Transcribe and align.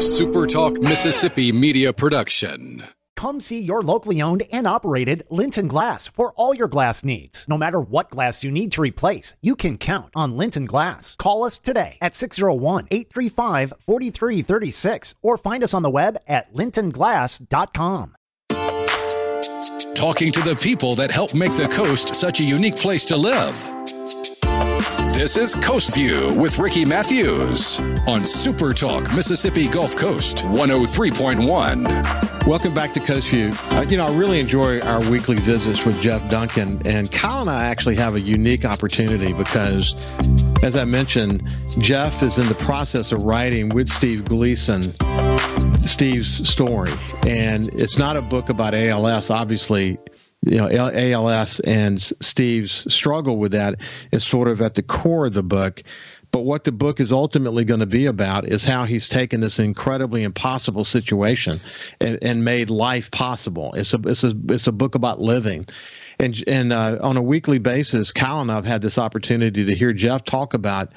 SuperTalk 0.00 0.82
Mississippi 0.82 1.52
media 1.52 1.92
production. 1.92 2.84
Come 3.16 3.38
see 3.38 3.60
your 3.60 3.82
locally 3.82 4.22
owned 4.22 4.44
and 4.50 4.66
operated 4.66 5.24
Linton 5.28 5.68
Glass 5.68 6.08
for 6.08 6.32
all 6.36 6.54
your 6.54 6.68
glass 6.68 7.04
needs. 7.04 7.44
No 7.46 7.58
matter 7.58 7.82
what 7.82 8.08
glass 8.08 8.42
you 8.42 8.50
need 8.50 8.72
to 8.72 8.80
replace, 8.80 9.34
you 9.42 9.54
can 9.54 9.76
count 9.76 10.08
on 10.16 10.38
Linton 10.38 10.64
Glass. 10.64 11.16
Call 11.16 11.44
us 11.44 11.58
today 11.58 11.98
at 12.00 12.14
601 12.14 12.88
835 12.90 13.74
4336 13.84 15.14
or 15.20 15.36
find 15.36 15.62
us 15.62 15.74
on 15.74 15.82
the 15.82 15.90
web 15.90 16.16
at 16.26 16.54
lintonglass.com. 16.54 18.16
Talking 19.94 20.32
to 20.32 20.40
the 20.40 20.58
people 20.62 20.94
that 20.94 21.10
help 21.10 21.34
make 21.34 21.52
the 21.52 21.70
coast 21.70 22.14
such 22.14 22.40
a 22.40 22.42
unique 22.42 22.76
place 22.76 23.04
to 23.04 23.18
live. 23.18 23.54
This 25.20 25.36
is 25.36 25.54
Coast 25.54 25.94
View 25.94 26.34
with 26.40 26.58
Ricky 26.58 26.86
Mathews 26.86 27.78
on 28.08 28.24
Super 28.24 28.72
Talk 28.72 29.14
Mississippi 29.14 29.68
Gulf 29.68 29.94
Coast 29.94 30.46
103.1. 30.46 32.46
Welcome 32.46 32.72
back 32.72 32.94
to 32.94 33.00
Coast 33.00 33.28
View. 33.28 33.50
Uh, 33.72 33.84
you 33.86 33.98
know, 33.98 34.06
I 34.06 34.16
really 34.16 34.40
enjoy 34.40 34.80
our 34.80 34.98
weekly 35.10 35.36
visits 35.36 35.84
with 35.84 36.00
Jeff 36.00 36.26
Duncan, 36.30 36.80
and 36.86 37.12
Kyle 37.12 37.42
and 37.42 37.50
I 37.50 37.66
actually 37.66 37.96
have 37.96 38.14
a 38.14 38.20
unique 38.22 38.64
opportunity 38.64 39.34
because, 39.34 39.94
as 40.62 40.74
I 40.74 40.86
mentioned, 40.86 41.54
Jeff 41.80 42.22
is 42.22 42.38
in 42.38 42.48
the 42.48 42.54
process 42.54 43.12
of 43.12 43.24
writing 43.24 43.68
with 43.68 43.90
Steve 43.90 44.24
Gleason 44.24 44.80
Steve's 45.80 46.48
story, 46.48 46.92
and 47.26 47.68
it's 47.74 47.98
not 47.98 48.16
a 48.16 48.22
book 48.22 48.48
about 48.48 48.74
ALS. 48.74 49.28
Obviously, 49.28 49.98
you 50.42 50.56
know 50.56 50.68
ALS 50.68 51.60
and 51.60 52.00
Steve's 52.00 52.92
struggle 52.92 53.36
with 53.36 53.52
that 53.52 53.80
is 54.12 54.24
sort 54.24 54.48
of 54.48 54.60
at 54.60 54.74
the 54.74 54.82
core 54.82 55.26
of 55.26 55.34
the 55.34 55.42
book. 55.42 55.82
But 56.32 56.44
what 56.44 56.62
the 56.62 56.72
book 56.72 57.00
is 57.00 57.10
ultimately 57.10 57.64
going 57.64 57.80
to 57.80 57.86
be 57.86 58.06
about 58.06 58.46
is 58.46 58.64
how 58.64 58.84
he's 58.84 59.08
taken 59.08 59.40
this 59.40 59.58
incredibly 59.58 60.22
impossible 60.22 60.84
situation 60.84 61.58
and, 62.00 62.18
and 62.22 62.44
made 62.44 62.70
life 62.70 63.10
possible. 63.10 63.72
It's 63.74 63.92
a 63.94 64.00
it's 64.04 64.22
a 64.22 64.34
it's 64.48 64.66
a 64.66 64.72
book 64.72 64.94
about 64.94 65.20
living. 65.20 65.66
And 66.18 66.42
and 66.46 66.72
uh, 66.72 66.98
on 67.02 67.16
a 67.16 67.22
weekly 67.22 67.58
basis, 67.58 68.12
Kyle 68.12 68.40
and 68.40 68.52
I've 68.52 68.64
had 68.64 68.82
this 68.82 68.98
opportunity 68.98 69.64
to 69.64 69.74
hear 69.74 69.92
Jeff 69.92 70.24
talk 70.24 70.54
about 70.54 70.92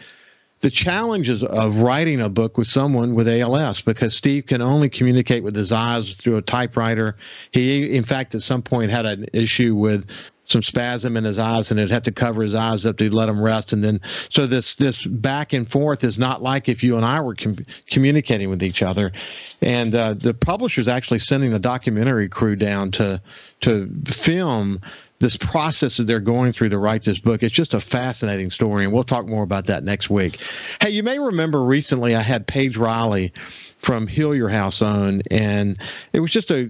the 0.64 0.72
challenges 0.72 1.44
of 1.44 1.82
writing 1.82 2.22
a 2.22 2.30
book 2.30 2.58
with 2.58 2.70
someone 2.70 3.16
with 3.16 3.28
ALS 3.28 3.82
because 3.82 4.16
Steve 4.16 4.46
can 4.46 4.62
only 4.62 4.88
communicate 4.88 5.44
with 5.44 5.54
his 5.54 5.74
eyes 5.74 6.16
through 6.16 6.38
a 6.38 6.42
typewriter. 6.42 7.18
He, 7.52 7.94
in 7.94 8.06
fact, 8.06 8.34
at 8.34 8.42
some 8.42 8.62
point 8.62 8.90
had 8.90 9.06
an 9.06 9.26
issue 9.34 9.76
with 9.76 10.10
some 10.46 10.64
spasm 10.64 11.18
in 11.18 11.26
his 11.26 11.38
eyes 11.38 11.70
and 11.70 11.82
it 11.82 11.90
had 11.90 12.06
to 12.06 12.14
cover 12.14 12.44
his 12.44 12.56
eyes 12.56 12.86
up 12.86 12.96
to 12.98 13.10
let 13.10 13.30
him 13.30 13.42
rest 13.42 13.72
and 13.72 13.82
then 13.82 14.00
so 14.30 14.46
this 14.46 14.76
this 14.76 15.06
back 15.06 15.54
and 15.54 15.72
forth 15.72 16.04
is 16.04 16.20
not 16.20 16.42
like 16.42 16.68
if 16.68 16.84
you 16.84 16.98
and 16.98 17.06
I 17.06 17.22
were 17.22 17.34
com- 17.34 17.56
communicating 17.90 18.50
with 18.50 18.62
each 18.62 18.84
other 18.84 19.14
and 19.62 19.96
uh, 19.96 20.16
the 20.16 20.34
publisher's 20.34 20.90
actually 20.90 21.20
sending 21.20 21.54
a 21.54 21.60
documentary 21.60 22.28
crew 22.28 22.58
down 22.58 22.92
to 22.92 23.22
to 23.62 23.90
film 24.06 24.82
this 25.24 25.38
process 25.38 25.96
that 25.96 26.04
they're 26.04 26.20
going 26.20 26.52
through 26.52 26.68
to 26.68 26.78
write 26.78 27.04
this 27.04 27.18
book. 27.18 27.44
It's 27.44 27.56
just 27.56 27.74
a 27.74 27.80
fascinating 27.80 28.52
story, 28.52 28.84
and 28.84 28.92
we'll 28.92 29.04
talk 29.04 29.26
more 29.26 29.44
about 29.44 29.68
that 29.68 29.86
next 29.86 30.10
week. 30.10 30.38
Hey, 30.82 30.90
you 30.90 31.02
may 31.02 31.18
remember 31.18 31.64
recently 31.64 32.14
I 32.14 32.22
had 32.22 32.46
Paige 32.46 32.76
Riley 32.76 33.32
from 33.78 34.10
Your 34.10 34.50
House 34.50 34.82
on, 34.82 35.22
and 35.32 35.78
it 36.12 36.20
was 36.20 36.30
just 36.30 36.52
a 36.52 36.66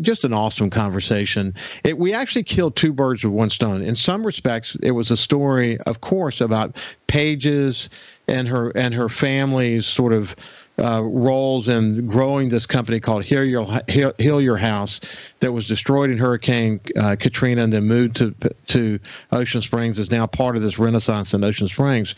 just 0.00 0.24
an 0.24 0.32
awesome 0.32 0.70
conversation. 0.70 1.52
It, 1.82 1.98
we 1.98 2.14
actually 2.14 2.44
killed 2.44 2.76
two 2.76 2.92
birds 2.92 3.24
with 3.24 3.32
one 3.32 3.50
stone. 3.50 3.82
In 3.82 3.96
some 3.96 4.24
respects, 4.24 4.76
it 4.84 4.92
was 4.92 5.10
a 5.10 5.16
story, 5.16 5.76
of 5.80 6.00
course, 6.00 6.40
about 6.40 6.76
Paige's 7.08 7.90
and 8.28 8.46
her 8.46 8.70
and 8.76 8.94
her 8.94 9.08
family's 9.08 9.84
sort 9.84 10.12
of 10.12 10.36
uh, 10.78 11.02
roles 11.02 11.68
in 11.68 12.06
growing 12.06 12.48
this 12.48 12.66
company 12.66 13.00
called 13.00 13.24
Heal 13.24 13.44
Your, 13.44 13.66
Heal, 13.88 14.40
Your 14.40 14.56
House 14.56 15.00
that 15.40 15.52
was 15.52 15.66
destroyed 15.66 16.10
in 16.10 16.18
Hurricane 16.18 16.80
uh, 16.96 17.16
Katrina 17.18 17.62
and 17.62 17.72
then 17.72 17.84
moved 17.84 18.16
to 18.16 18.34
to 18.66 18.98
Ocean 19.32 19.62
Springs 19.62 19.98
is 19.98 20.10
now 20.10 20.26
part 20.26 20.56
of 20.56 20.62
this 20.62 20.78
renaissance 20.78 21.34
in 21.34 21.44
Ocean 21.44 21.68
Springs. 21.68 22.14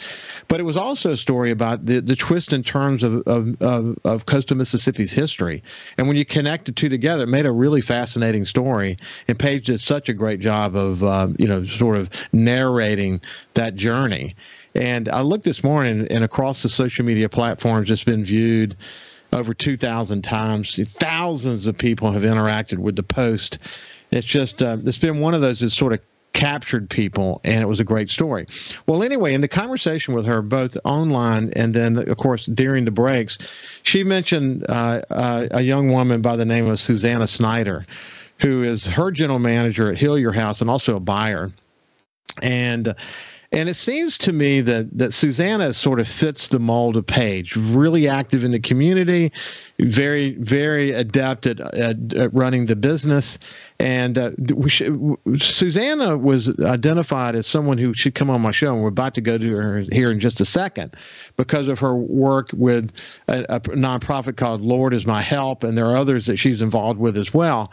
But 0.48 0.60
it 0.60 0.64
was 0.64 0.76
also 0.76 1.12
a 1.12 1.16
story 1.16 1.50
about 1.50 1.86
the, 1.86 2.00
the 2.00 2.16
twist 2.16 2.52
and 2.52 2.64
turns 2.64 3.02
of, 3.02 3.22
of, 3.26 3.60
of, 3.60 3.98
of 4.04 4.26
coastal 4.26 4.56
Mississippi's 4.56 5.12
history. 5.12 5.62
And 5.96 6.08
when 6.08 6.16
you 6.16 6.24
connect 6.24 6.66
the 6.66 6.72
two 6.72 6.88
together, 6.88 7.24
it 7.24 7.28
made 7.28 7.46
a 7.46 7.52
really 7.52 7.80
fascinating 7.80 8.44
story. 8.44 8.96
And 9.28 9.38
Paige 9.38 9.66
did 9.66 9.80
such 9.80 10.08
a 10.08 10.14
great 10.14 10.40
job 10.40 10.74
of, 10.74 11.04
uh, 11.04 11.28
you 11.38 11.46
know, 11.46 11.64
sort 11.64 11.96
of 11.96 12.10
narrating 12.32 13.20
that 13.54 13.74
journey. 13.74 14.34
And 14.78 15.08
I 15.08 15.22
looked 15.22 15.44
this 15.44 15.64
morning, 15.64 16.06
and 16.08 16.22
across 16.22 16.62
the 16.62 16.68
social 16.68 17.04
media 17.04 17.28
platforms, 17.28 17.90
it's 17.90 18.04
been 18.04 18.24
viewed 18.24 18.76
over 19.32 19.52
2,000 19.52 20.22
times. 20.22 20.78
Thousands 20.92 21.66
of 21.66 21.76
people 21.76 22.12
have 22.12 22.22
interacted 22.22 22.78
with 22.78 22.94
the 22.94 23.02
post. 23.02 23.58
It's 24.12 24.26
just, 24.26 24.62
uh, 24.62 24.76
it's 24.84 24.98
been 24.98 25.18
one 25.18 25.34
of 25.34 25.40
those 25.40 25.60
that 25.60 25.70
sort 25.70 25.92
of 25.92 26.00
captured 26.32 26.88
people, 26.88 27.40
and 27.42 27.60
it 27.60 27.66
was 27.66 27.80
a 27.80 27.84
great 27.84 28.08
story. 28.08 28.46
Well, 28.86 29.02
anyway, 29.02 29.34
in 29.34 29.40
the 29.40 29.48
conversation 29.48 30.14
with 30.14 30.24
her, 30.26 30.42
both 30.42 30.76
online 30.84 31.52
and 31.56 31.74
then, 31.74 31.98
of 31.98 32.16
course, 32.16 32.46
during 32.46 32.84
the 32.84 32.92
breaks, 32.92 33.38
she 33.82 34.04
mentioned 34.04 34.64
uh, 34.68 35.02
uh, 35.10 35.48
a 35.50 35.62
young 35.62 35.90
woman 35.90 36.22
by 36.22 36.36
the 36.36 36.46
name 36.46 36.68
of 36.68 36.78
Susannah 36.78 37.26
Snyder, 37.26 37.84
who 38.38 38.62
is 38.62 38.86
her 38.86 39.10
general 39.10 39.40
manager 39.40 39.90
at 39.90 39.98
Hillyer 39.98 40.32
House 40.32 40.60
and 40.60 40.70
also 40.70 40.94
a 40.94 41.00
buyer. 41.00 41.50
And 42.40 42.94
and 43.50 43.68
it 43.68 43.74
seems 43.74 44.18
to 44.18 44.32
me 44.32 44.60
that 44.60 44.96
that 44.98 45.12
Susannah 45.14 45.72
sort 45.72 46.00
of 46.00 46.08
fits 46.08 46.48
the 46.48 46.58
mold 46.58 46.96
of 46.96 47.06
Paige, 47.06 47.56
really 47.56 48.06
active 48.06 48.44
in 48.44 48.50
the 48.50 48.60
community, 48.60 49.32
very 49.78 50.34
very 50.34 50.92
adept 50.92 51.46
at, 51.46 51.60
at, 51.74 52.12
at 52.12 52.34
running 52.34 52.66
the 52.66 52.76
business. 52.76 53.38
And 53.80 54.18
uh, 54.18 54.30
should, 54.66 55.16
Susannah 55.38 56.18
was 56.18 56.58
identified 56.60 57.36
as 57.36 57.46
someone 57.46 57.78
who 57.78 57.94
should 57.94 58.14
come 58.14 58.28
on 58.28 58.42
my 58.42 58.50
show, 58.50 58.74
and 58.74 58.82
we're 58.82 58.88
about 58.88 59.14
to 59.14 59.20
go 59.22 59.38
to 59.38 59.56
her 59.56 59.84
here 59.92 60.10
in 60.10 60.20
just 60.20 60.40
a 60.40 60.44
second 60.44 60.94
because 61.36 61.68
of 61.68 61.78
her 61.78 61.96
work 61.96 62.50
with 62.52 62.92
a, 63.28 63.44
a 63.48 63.60
nonprofit 63.60 64.36
called 64.36 64.60
Lord 64.60 64.92
is 64.92 65.06
My 65.06 65.22
Help, 65.22 65.62
and 65.62 65.78
there 65.78 65.86
are 65.86 65.96
others 65.96 66.26
that 66.26 66.36
she's 66.36 66.60
involved 66.60 67.00
with 67.00 67.16
as 67.16 67.32
well 67.32 67.72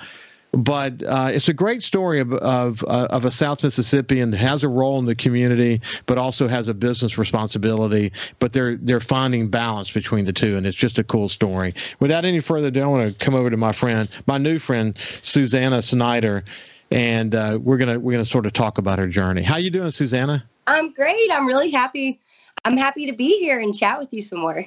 but 0.55 1.03
uh, 1.03 1.29
it's 1.33 1.49
a 1.49 1.53
great 1.53 1.83
story 1.83 2.19
of 2.19 2.33
of, 2.33 2.83
uh, 2.88 3.07
of 3.09 3.25
a 3.25 3.31
South 3.31 3.63
Mississippian 3.63 4.31
that 4.31 4.38
has 4.38 4.63
a 4.63 4.69
role 4.69 4.97
in 4.99 5.05
the 5.05 5.16
community, 5.16 5.81
but 6.05 6.17
also 6.17 6.47
has 6.47 6.67
a 6.67 6.73
business 6.73 7.17
responsibility. 7.17 8.11
But 8.39 8.53
they're 8.53 8.77
they're 8.77 8.99
finding 8.99 9.49
balance 9.49 9.91
between 9.91 10.25
the 10.25 10.33
two, 10.33 10.55
and 10.55 10.65
it's 10.65 10.77
just 10.77 10.97
a 10.97 11.03
cool 11.03 11.29
story. 11.29 11.73
Without 11.99 12.25
any 12.25 12.39
further 12.39 12.69
ado, 12.69 12.83
I 12.83 12.88
want 12.88 13.19
to 13.19 13.25
come 13.25 13.35
over 13.35 13.49
to 13.49 13.57
my 13.57 13.71
friend, 13.71 14.09
my 14.27 14.38
new 14.38 14.59
friend, 14.59 14.97
Susannah 15.21 15.81
Snyder, 15.81 16.44
and 16.91 17.35
uh, 17.35 17.59
we're 17.61 17.77
gonna 17.77 17.99
we're 17.99 18.13
gonna 18.13 18.25
sort 18.25 18.45
of 18.45 18.53
talk 18.53 18.77
about 18.77 18.99
her 18.99 19.07
journey. 19.07 19.44
How 19.44 19.57
you 19.57 19.69
doing, 19.69 19.91
Susannah? 19.91 20.47
I'm 20.67 20.94
great. 20.94 21.31
I'm 21.31 21.45
really 21.45 21.71
happy. 21.71 22.21
I'm 22.63 22.77
happy 22.77 23.05
to 23.05 23.13
be 23.13 23.39
here 23.39 23.59
and 23.59 23.75
chat 23.75 23.99
with 23.99 24.11
you 24.11 24.21
some 24.21 24.39
more. 24.39 24.65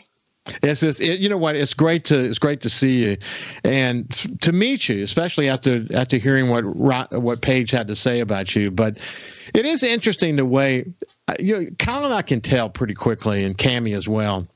It's 0.62 0.80
just, 0.80 1.00
it, 1.00 1.20
you 1.20 1.28
know 1.28 1.38
what? 1.38 1.56
It's 1.56 1.74
great 1.74 2.04
to 2.06 2.18
it's 2.18 2.38
great 2.38 2.60
to 2.62 2.70
see 2.70 3.04
you, 3.04 3.16
and 3.64 4.10
to 4.40 4.52
meet 4.52 4.88
you, 4.88 5.02
especially 5.02 5.48
after 5.48 5.86
after 5.94 6.16
hearing 6.16 6.48
what 6.48 6.64
what 7.12 7.42
Paige 7.42 7.70
had 7.70 7.88
to 7.88 7.96
say 7.96 8.20
about 8.20 8.54
you. 8.54 8.70
But 8.70 8.98
it 9.54 9.66
is 9.66 9.82
interesting 9.82 10.36
the 10.36 10.44
way 10.44 10.84
uh, 11.28 11.34
you 11.38 11.60
know, 11.60 11.70
Colin 11.78 12.12
I 12.12 12.22
can 12.22 12.40
tell 12.40 12.70
pretty 12.70 12.94
quickly, 12.94 13.44
and 13.44 13.56
Cami 13.56 13.94
as 13.94 14.08
well, 14.08 14.46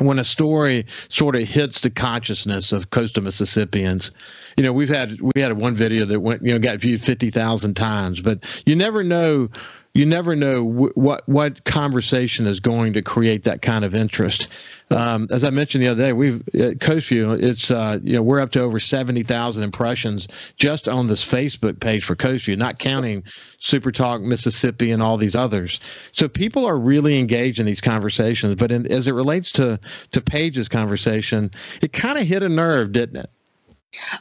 when 0.00 0.18
a 0.18 0.24
story 0.24 0.86
sort 1.08 1.36
of 1.36 1.42
hits 1.42 1.80
the 1.82 1.90
consciousness 1.90 2.72
of 2.72 2.90
coastal 2.90 3.22
Mississippians. 3.22 4.10
You 4.56 4.64
know, 4.64 4.72
we've 4.72 4.88
had 4.88 5.20
we 5.20 5.40
had 5.40 5.52
one 5.52 5.74
video 5.74 6.04
that 6.06 6.20
went 6.20 6.42
you 6.42 6.52
know 6.52 6.58
got 6.58 6.80
viewed 6.80 7.00
fifty 7.00 7.30
thousand 7.30 7.74
times, 7.74 8.20
but 8.20 8.44
you 8.66 8.74
never 8.74 9.04
know 9.04 9.48
you 9.94 10.06
never 10.06 10.34
know 10.34 10.64
what 10.64 11.28
what 11.28 11.64
conversation 11.64 12.46
is 12.46 12.60
going 12.60 12.94
to 12.94 13.02
create 13.02 13.44
that 13.44 13.60
kind 13.60 13.84
of 13.84 13.94
interest. 13.94 14.48
Um, 14.90 15.28
as 15.30 15.44
I 15.44 15.50
mentioned 15.50 15.84
the 15.84 15.88
other 15.88 16.02
day, 16.02 16.12
we've 16.14 16.40
at 16.54 16.78
Coastview, 16.78 17.42
it's 17.42 17.70
uh, 17.70 17.98
you 18.02 18.14
know 18.14 18.22
we're 18.22 18.40
up 18.40 18.52
to 18.52 18.62
over 18.62 18.80
seventy 18.80 19.22
thousand 19.22 19.64
impressions 19.64 20.28
just 20.56 20.88
on 20.88 21.08
this 21.08 21.22
Facebook 21.22 21.80
page 21.80 22.04
for 22.04 22.16
Coastview, 22.16 22.56
not 22.56 22.78
counting 22.78 23.22
Super 23.58 23.92
Talk 23.92 24.22
Mississippi 24.22 24.90
and 24.90 25.02
all 25.02 25.18
these 25.18 25.36
others. 25.36 25.78
So 26.12 26.26
people 26.26 26.64
are 26.64 26.78
really 26.78 27.18
engaged 27.18 27.60
in 27.60 27.66
these 27.66 27.82
conversations. 27.82 28.54
But 28.54 28.72
in, 28.72 28.90
as 28.90 29.06
it 29.06 29.12
relates 29.12 29.52
to 29.52 29.78
to 30.12 30.20
Paige's 30.22 30.68
conversation, 30.68 31.50
it 31.82 31.92
kind 31.92 32.16
of 32.16 32.26
hit 32.26 32.42
a 32.42 32.48
nerve, 32.48 32.92
didn't 32.92 33.16
it? 33.24 33.30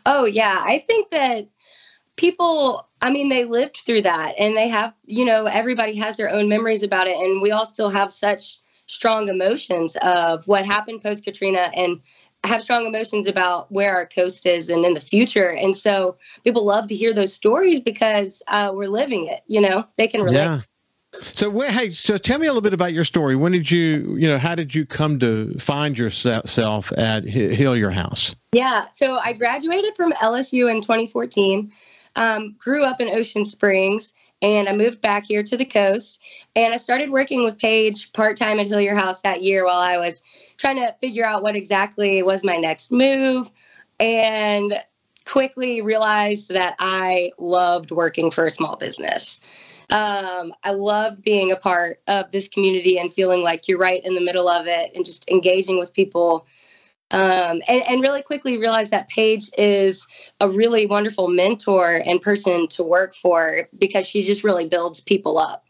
Oh 0.06 0.26
yeah, 0.26 0.64
I 0.68 0.84
think 0.86 1.12
that 1.12 1.48
people 2.18 2.90
i 3.02 3.10
mean 3.10 3.30
they 3.30 3.46
lived 3.46 3.78
through 3.78 4.02
that 4.02 4.34
and 4.38 4.56
they 4.56 4.68
have 4.68 4.94
you 5.06 5.26
know 5.26 5.46
everybody 5.46 5.96
has 5.96 6.18
their 6.18 6.30
own 6.30 6.48
memories 6.48 6.84
about 6.84 7.08
it 7.08 7.18
and 7.18 7.42
we 7.42 7.52
all 7.52 7.66
still 7.66 7.90
have 7.90 8.12
such 8.12 8.60
strong 8.88 9.30
emotions 9.30 9.98
of 10.02 10.48
what 10.48 10.66
happened 10.66 11.02
post 11.02 11.24
katrina 11.24 11.70
and 11.76 12.00
have 12.44 12.64
strong 12.64 12.86
emotions 12.88 13.28
about 13.28 13.72
where 13.72 13.94
our 13.94 14.08
coast 14.08 14.46
is 14.46 14.70
and 14.70 14.84
in 14.84 14.94
the 14.94 15.02
future 15.02 15.56
and 15.62 15.78
so 15.78 16.18
people 16.44 16.66
love 16.66 16.88
to 16.88 16.96
hear 16.96 17.14
those 17.14 17.34
stories 17.34 17.80
because 17.80 18.42
uh, 18.48 18.72
we're 18.74 18.90
living 18.90 19.28
it 19.28 19.42
you 19.48 19.62
know 19.62 19.86
they 19.98 20.08
can 20.08 20.22
relate 20.22 20.38
yeah 20.38 20.60
So, 21.14 21.52
hey, 21.60 21.92
so 21.92 22.18
tell 22.18 22.40
me 22.40 22.48
a 22.48 22.50
little 22.50 22.62
bit 22.62 22.74
about 22.74 22.94
your 22.94 23.04
story. 23.04 23.36
When 23.36 23.52
did 23.52 23.70
you, 23.70 24.16
you 24.18 24.28
know, 24.28 24.38
how 24.38 24.56
did 24.56 24.74
you 24.74 24.86
come 24.86 25.20
to 25.20 25.54
find 25.60 25.98
yourself 25.98 26.92
at 26.98 27.26
Hillyer 27.26 27.92
House? 27.92 28.34
Yeah, 28.54 28.86
so 28.94 29.18
I 29.18 29.34
graduated 29.34 29.96
from 29.98 30.14
LSU 30.14 30.72
in 30.72 30.80
2014. 30.80 31.70
Um, 32.16 32.56
grew 32.58 32.84
up 32.84 33.00
in 33.00 33.10
Ocean 33.10 33.46
Springs, 33.46 34.14
and 34.42 34.68
I 34.68 34.74
moved 34.74 35.02
back 35.02 35.26
here 35.28 35.44
to 35.44 35.56
the 35.58 35.66
coast. 35.66 36.22
And 36.56 36.74
I 36.74 36.78
started 36.78 37.12
working 37.12 37.44
with 37.44 37.58
Paige 37.58 38.12
part 38.14 38.38
time 38.38 38.60
at 38.60 38.68
Hillyer 38.68 38.98
House 38.98 39.22
that 39.22 39.44
year 39.44 39.66
while 39.66 39.80
I 39.80 39.98
was 39.98 40.22
trying 40.58 40.78
to 40.78 40.94
figure 41.00 41.26
out 41.26 41.44
what 41.44 41.56
exactly 41.56 42.22
was 42.24 42.44
my 42.44 42.58
next 42.58 42.92
move. 42.92 43.50
And 44.00 44.74
quickly 45.26 45.82
realized 45.82 46.50
that 46.50 46.76
I 46.80 47.32
loved 47.38 47.92
working 47.92 48.32
for 48.32 48.48
a 48.48 48.52
small 48.52 48.76
business. 48.76 49.40
Um, 49.92 50.54
I 50.64 50.72
love 50.72 51.22
being 51.22 51.52
a 51.52 51.56
part 51.56 52.02
of 52.08 52.32
this 52.32 52.48
community 52.48 52.98
and 52.98 53.12
feeling 53.12 53.44
like 53.44 53.68
you're 53.68 53.78
right 53.78 54.04
in 54.06 54.16
the 54.16 54.22
middle 54.22 54.48
of 54.48 54.66
it 54.68 54.92
and 54.96 55.06
just 55.06 55.30
engaging 55.30 55.78
with 55.78 55.94
people. 55.94 56.48
Um, 57.12 57.62
and, 57.68 57.84
and 57.88 58.02
really 58.02 58.22
quickly 58.22 58.58
realize 58.58 58.90
that 58.92 59.10
Paige 59.10 59.50
is 59.58 60.08
a 60.40 60.48
really 60.48 60.86
wonderful 60.86 61.28
mentor 61.28 62.02
and 62.06 62.22
person 62.22 62.68
to 62.70 62.84
work 62.84 63.16
for 63.16 63.68
because 63.78 64.08
she 64.08 64.24
just 64.24 64.44
really 64.44 64.68
builds 64.68 65.02
people 65.02 65.38
up. 65.38 65.66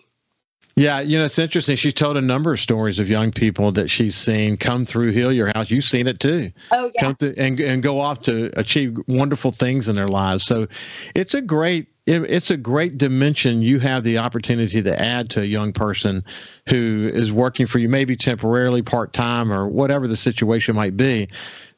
Yeah, 0.75 1.01
you 1.01 1.17
know, 1.17 1.25
it's 1.25 1.37
interesting. 1.37 1.75
She's 1.75 1.93
told 1.93 2.15
a 2.15 2.21
number 2.21 2.53
of 2.53 2.59
stories 2.59 2.97
of 2.99 3.09
young 3.09 3.31
people 3.31 3.71
that 3.73 3.89
she's 3.89 4.15
seen 4.15 4.55
come 4.55 4.85
through 4.85 5.13
Hillyer 5.13 5.53
House. 5.53 5.69
You've 5.69 5.83
seen 5.83 6.07
it 6.07 6.19
too. 6.19 6.51
Oh, 6.71 6.91
yeah. 6.95 7.01
Come 7.01 7.15
through 7.15 7.33
and, 7.37 7.59
and 7.59 7.83
go 7.83 7.99
off 7.99 8.21
to 8.23 8.49
achieve 8.57 8.97
wonderful 9.07 9.51
things 9.51 9.89
in 9.89 9.95
their 9.95 10.07
lives. 10.07 10.45
So 10.45 10.67
it's 11.13 11.33
a 11.33 11.41
great 11.41 11.87
it's 12.11 12.51
a 12.51 12.57
great 12.57 12.97
dimension 12.97 13.61
you 13.61 13.79
have 13.79 14.03
the 14.03 14.17
opportunity 14.17 14.81
to 14.81 15.01
add 15.01 15.29
to 15.31 15.41
a 15.41 15.45
young 15.45 15.71
person 15.71 16.23
who 16.67 17.09
is 17.13 17.31
working 17.31 17.65
for 17.65 17.79
you, 17.79 17.89
maybe 17.89 18.15
temporarily, 18.15 18.81
part 18.81 19.13
time, 19.13 19.51
or 19.51 19.67
whatever 19.67 20.07
the 20.07 20.17
situation 20.17 20.75
might 20.75 20.97
be. 20.97 21.27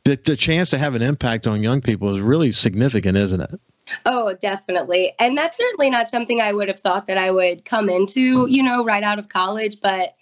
That 0.05 0.25
the 0.25 0.35
chance 0.35 0.69
to 0.71 0.77
have 0.77 0.95
an 0.95 1.01
impact 1.01 1.47
on 1.47 1.63
young 1.63 1.79
people 1.79 2.13
is 2.13 2.19
really 2.19 2.51
significant, 2.51 3.17
isn't 3.17 3.39
it? 3.39 3.59
Oh, 4.05 4.33
definitely. 4.33 5.13
And 5.19 5.37
that's 5.37 5.57
certainly 5.57 5.89
not 5.89 6.09
something 6.09 6.41
I 6.41 6.51
would 6.51 6.67
have 6.67 6.79
thought 6.79 7.07
that 7.07 7.17
I 7.17 7.31
would 7.31 7.65
come 7.65 7.89
into, 7.89 8.47
you 8.47 8.63
know, 8.63 8.83
right 8.83 9.03
out 9.03 9.19
of 9.19 9.29
college. 9.29 9.79
But 9.81 10.15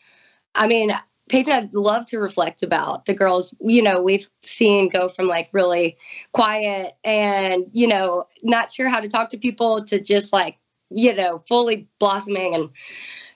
I 0.56 0.68
mean, 0.68 0.92
Paige 1.32 1.48
I'd 1.48 1.74
love 1.74 2.06
to 2.08 2.20
reflect 2.20 2.62
about 2.62 3.06
the 3.06 3.14
girls, 3.14 3.54
you 3.62 3.82
know, 3.82 4.02
we've 4.02 4.30
seen 4.42 4.90
go 4.90 5.08
from 5.08 5.28
like 5.28 5.48
really 5.54 5.96
quiet 6.34 6.98
and, 7.06 7.66
you 7.72 7.88
know, 7.88 8.26
not 8.44 8.70
sure 8.70 8.90
how 8.90 9.00
to 9.00 9.08
talk 9.08 9.30
to 9.30 9.38
people 9.38 9.82
to 9.86 10.02
just 10.02 10.34
like, 10.34 10.58
you 10.90 11.16
know, 11.16 11.38
fully 11.48 11.88
blossoming 12.00 12.54
and 12.54 12.70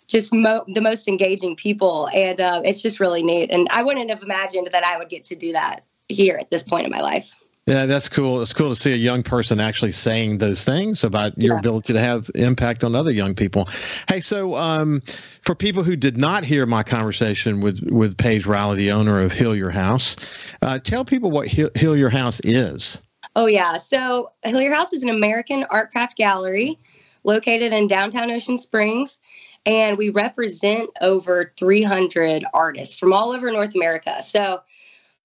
just 0.08 0.34
mo- 0.34 0.66
the 0.74 0.82
most 0.82 1.08
engaging 1.08 1.56
people. 1.56 2.10
And 2.14 2.42
uh, 2.42 2.62
it's 2.66 2.82
just 2.82 3.00
really 3.00 3.24
neat. 3.24 3.50
And 3.50 3.66
I 3.72 3.82
wouldn't 3.82 4.10
have 4.10 4.22
imagined 4.22 4.68
that 4.74 4.84
I 4.84 4.98
would 4.98 5.08
get 5.08 5.24
to 5.26 5.36
do 5.38 5.54
that 5.54 5.86
here 6.10 6.38
at 6.38 6.52
this 6.52 6.64
point 6.64 6.86
in 6.86 6.92
my 6.92 7.00
life. 7.00 7.34
Yeah, 7.68 7.88
that's 7.88 8.08
cool. 8.08 8.44
It's 8.44 8.54
cool 8.54 8.70
to 8.70 8.76
see 8.76 8.94
a 8.94 8.98
young 8.98 9.24
person 9.24 9.60
actually 9.60 9.92
saying 9.92 10.38
those 10.38 10.64
things 10.64 11.04
about 11.04 11.36
your 11.42 11.58
ability 11.58 11.94
to 11.94 12.00
have 12.00 12.30
impact 12.36 12.84
on 12.84 12.94
other 12.94 13.10
young 13.10 13.34
people. 13.34 13.68
Hey, 14.08 14.22
so 14.22 14.54
um, 14.54 15.02
for 15.42 15.56
people 15.56 15.82
who 15.82 15.96
did 15.96 16.16
not 16.16 16.46
hear 16.46 16.68
my 16.68 16.84
conversation 16.84 17.62
with 17.62 17.82
with 17.90 18.18
Paige 18.18 18.46
Riley, 18.46 18.78
the 18.78 18.92
owner 18.92 19.20
of 19.20 19.34
Hillyer 19.34 19.72
House, 19.72 20.16
uh, 20.62 20.78
tell 20.78 21.04
people 21.04 21.32
what 21.32 21.48
Hill- 21.48 21.72
Hillyer 21.72 22.12
House 22.12 22.40
is. 22.44 23.02
Oh 23.36 23.48
yeah, 23.48 23.78
so 23.78 24.32
Hillyer 24.44 24.72
House 24.72 24.94
is 24.94 25.02
an 25.02 25.10
American 25.10 25.66
art 25.72 25.90
craft 25.90 26.18
gallery 26.18 26.78
located 27.24 27.74
in 27.74 27.88
downtown 27.88 28.30
Ocean 28.30 28.60
Springs, 28.60 29.20
and 29.66 29.98
we 29.98 30.12
represent 30.12 30.92
over 31.02 31.52
300 31.58 32.46
artists 32.54 32.96
from 32.96 33.12
all 33.12 33.32
over 33.32 33.52
North 33.52 33.74
America. 33.74 34.22
So 34.22 34.62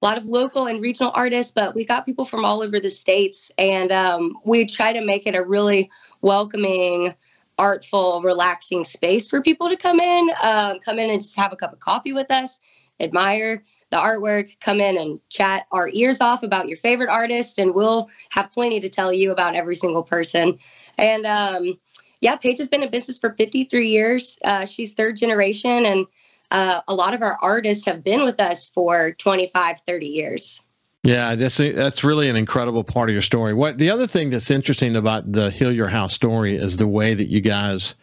a 0.01 0.07
lot 0.07 0.19
of 0.19 0.27
local 0.27 0.67
and 0.67 0.81
regional 0.81 1.13
artists, 1.15 1.53
but 1.53 1.75
we 1.75 1.85
got 1.85 2.07
people 2.07 2.25
from 2.25 2.45
all 2.45 2.63
over 2.63 2.81
the 2.81 2.91
states. 2.91 3.51
And 3.59 3.93
um, 3.93 4.39
we 4.45 4.65
try 4.65 4.93
to 4.93 5.05
make 5.05 5.27
it 5.27 5.35
a 5.35 5.45
really 5.45 5.91
welcoming, 6.23 7.15
artful, 7.59 8.23
relaxing 8.23 8.85
space 8.85 9.29
for 9.29 9.43
people 9.43 9.69
to 9.69 9.77
come 9.77 10.01
in, 10.01 10.31
um, 10.43 10.79
come 10.81 10.99
in 10.99 11.11
and 11.11 11.21
just 11.21 11.39
have 11.39 11.53
a 11.53 11.57
cup 11.57 11.73
of 11.73 11.81
coffee 11.81 12.13
with 12.13 12.31
us, 12.31 12.61
admire 12.99 13.63
the 13.91 13.97
artwork, 13.97 14.59
come 14.61 14.81
in 14.81 14.97
and 14.97 15.21
chat 15.29 15.67
our 15.73 15.91
ears 15.93 16.21
off 16.21 16.43
about 16.43 16.69
your 16.69 16.79
favorite 16.79 17.11
artist, 17.11 17.59
and 17.59 17.75
we'll 17.75 18.09
have 18.31 18.51
plenty 18.51 18.81
to 18.81 18.89
tell 18.89 19.13
you 19.13 19.33
about 19.33 19.57
every 19.57 19.75
single 19.75 20.03
person. 20.03 20.59
And 20.97 21.27
um, 21.27 21.79
yeah, 22.21 22.37
Paige 22.37 22.59
has 22.59 22.69
been 22.69 22.83
in 22.83 22.91
business 22.91 23.19
for 23.19 23.35
53 23.35 23.89
years. 23.89 24.39
Uh, 24.45 24.65
she's 24.65 24.95
third 24.95 25.17
generation, 25.17 25.85
and 25.85 26.07
uh, 26.51 26.81
a 26.89 26.95
lot 26.95 27.15
of 27.15 27.23
our 27.23 27.39
artists 27.43 27.85
have 27.87 28.03
been 28.03 28.23
with 28.23 28.41
us 28.41 28.69
for 28.69 29.13
25, 29.13 29.81
30 29.81 30.07
years. 30.07 30.63
Yeah, 31.03 31.35
that's 31.35 31.57
that's 31.57 32.05
really 32.05 32.29
an 32.29 32.37
incredible 32.37 32.85
part 32.85 33.09
of 33.09 33.15
your 33.15 33.23
story. 33.23 33.55
What 33.55 33.79
the 33.79 33.89
other 33.89 34.07
thing 34.07 34.29
that's 34.29 34.51
interesting 34.51 34.97
about 34.97 35.33
the 35.33 35.49
Hillyer 35.49 35.89
House 35.89 36.13
story 36.13 36.57
is 36.57 36.77
the 36.77 36.87
way 36.87 37.15
that 37.15 37.29
you 37.29 37.41
guys 37.41 37.95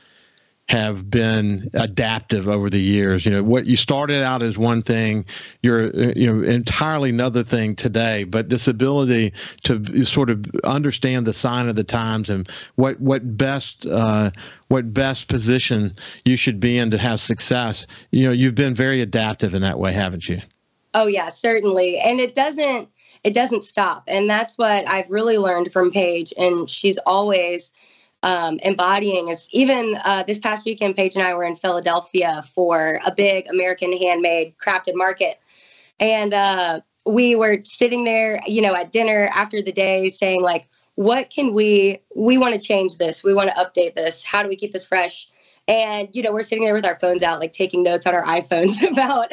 have 0.67 1.09
been 1.09 1.69
adaptive 1.75 2.47
over 2.47 2.69
the 2.69 2.81
years. 2.81 3.25
You 3.25 3.31
know, 3.31 3.43
what 3.43 3.67
you 3.67 3.77
started 3.77 4.21
out 4.21 4.43
as 4.43 4.57
one 4.57 4.81
thing, 4.81 5.25
you're 5.61 5.89
you 6.13 6.31
know 6.31 6.43
entirely 6.43 7.09
another 7.09 7.43
thing 7.43 7.75
today. 7.75 8.25
But 8.25 8.49
this 8.49 8.67
ability 8.67 9.33
to 9.63 10.03
sort 10.03 10.29
of 10.29 10.45
understand 10.65 11.25
the 11.25 11.33
sign 11.33 11.69
of 11.69 11.75
the 11.75 11.83
times 11.83 12.29
and 12.29 12.49
what 12.75 12.99
what 12.99 13.37
best 13.37 13.85
uh, 13.85 14.31
what 14.67 14.93
best 14.93 15.29
position 15.29 15.95
you 16.25 16.35
should 16.35 16.59
be 16.59 16.77
in 16.77 16.91
to 16.91 16.97
have 16.97 17.21
success. 17.21 17.87
You 18.11 18.25
know, 18.25 18.31
you've 18.31 18.55
been 18.55 18.75
very 18.75 19.01
adaptive 19.01 19.53
in 19.53 19.61
that 19.61 19.79
way, 19.79 19.93
haven't 19.93 20.27
you? 20.27 20.41
Oh 20.93 21.07
yeah, 21.07 21.29
certainly. 21.29 21.97
And 21.99 22.19
it 22.19 22.35
doesn't 22.35 22.89
it 23.23 23.33
doesn't 23.33 23.63
stop. 23.63 24.03
And 24.07 24.29
that's 24.29 24.57
what 24.57 24.87
I've 24.89 25.09
really 25.09 25.37
learned 25.37 25.71
from 25.71 25.91
Paige. 25.91 26.33
And 26.37 26.69
she's 26.69 26.97
always 26.99 27.71
um, 28.23 28.59
embodying 28.63 29.27
is 29.27 29.47
even 29.51 29.97
uh, 30.03 30.23
this 30.23 30.39
past 30.39 30.65
weekend, 30.65 30.95
Paige 30.95 31.15
and 31.15 31.25
I 31.25 31.33
were 31.33 31.43
in 31.43 31.55
Philadelphia 31.55 32.43
for 32.53 32.99
a 33.05 33.11
big 33.11 33.47
American 33.47 33.95
handmade 33.95 34.55
crafted 34.57 34.95
market. 34.95 35.39
And 35.99 36.33
uh, 36.33 36.81
we 37.05 37.35
were 37.35 37.59
sitting 37.63 38.03
there, 38.03 38.41
you 38.47 38.61
know, 38.61 38.75
at 38.75 38.91
dinner 38.91 39.29
after 39.33 39.61
the 39.61 39.71
day 39.71 40.09
saying, 40.09 40.41
like, 40.41 40.67
what 40.95 41.29
can 41.29 41.53
we, 41.53 41.99
we 42.15 42.39
want 42.39 42.55
to 42.55 42.59
change 42.59 42.97
this. 42.97 43.23
We 43.23 43.33
want 43.33 43.51
to 43.51 43.55
update 43.55 43.95
this. 43.95 44.25
How 44.25 44.41
do 44.41 44.49
we 44.49 44.55
keep 44.55 44.71
this 44.71 44.85
fresh? 44.85 45.27
And, 45.67 46.09
you 46.13 46.23
know, 46.23 46.31
we're 46.31 46.43
sitting 46.43 46.65
there 46.65 46.73
with 46.73 46.85
our 46.85 46.95
phones 46.95 47.21
out, 47.21 47.39
like 47.39 47.53
taking 47.53 47.83
notes 47.83 48.07
on 48.07 48.15
our 48.15 48.23
iPhones 48.25 48.89
about, 48.89 49.31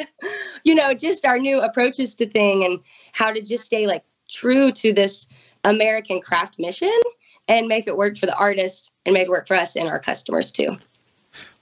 you 0.63 0.75
know, 0.75 0.93
just 0.93 1.25
our 1.25 1.39
new 1.39 1.59
approaches 1.59 2.13
to 2.15 2.27
thing 2.27 2.63
and 2.63 2.79
how 3.13 3.31
to 3.31 3.41
just 3.41 3.65
stay 3.65 3.87
like 3.87 4.03
true 4.29 4.71
to 4.73 4.93
this 4.93 5.27
American 5.63 6.21
craft 6.21 6.59
mission 6.59 6.99
and 7.47 7.67
make 7.67 7.87
it 7.87 7.97
work 7.97 8.17
for 8.17 8.25
the 8.25 8.37
artist 8.37 8.91
and 9.05 9.13
make 9.13 9.27
it 9.27 9.29
work 9.29 9.47
for 9.47 9.55
us 9.55 9.75
and 9.75 9.87
our 9.87 9.99
customers 9.99 10.51
too. 10.51 10.77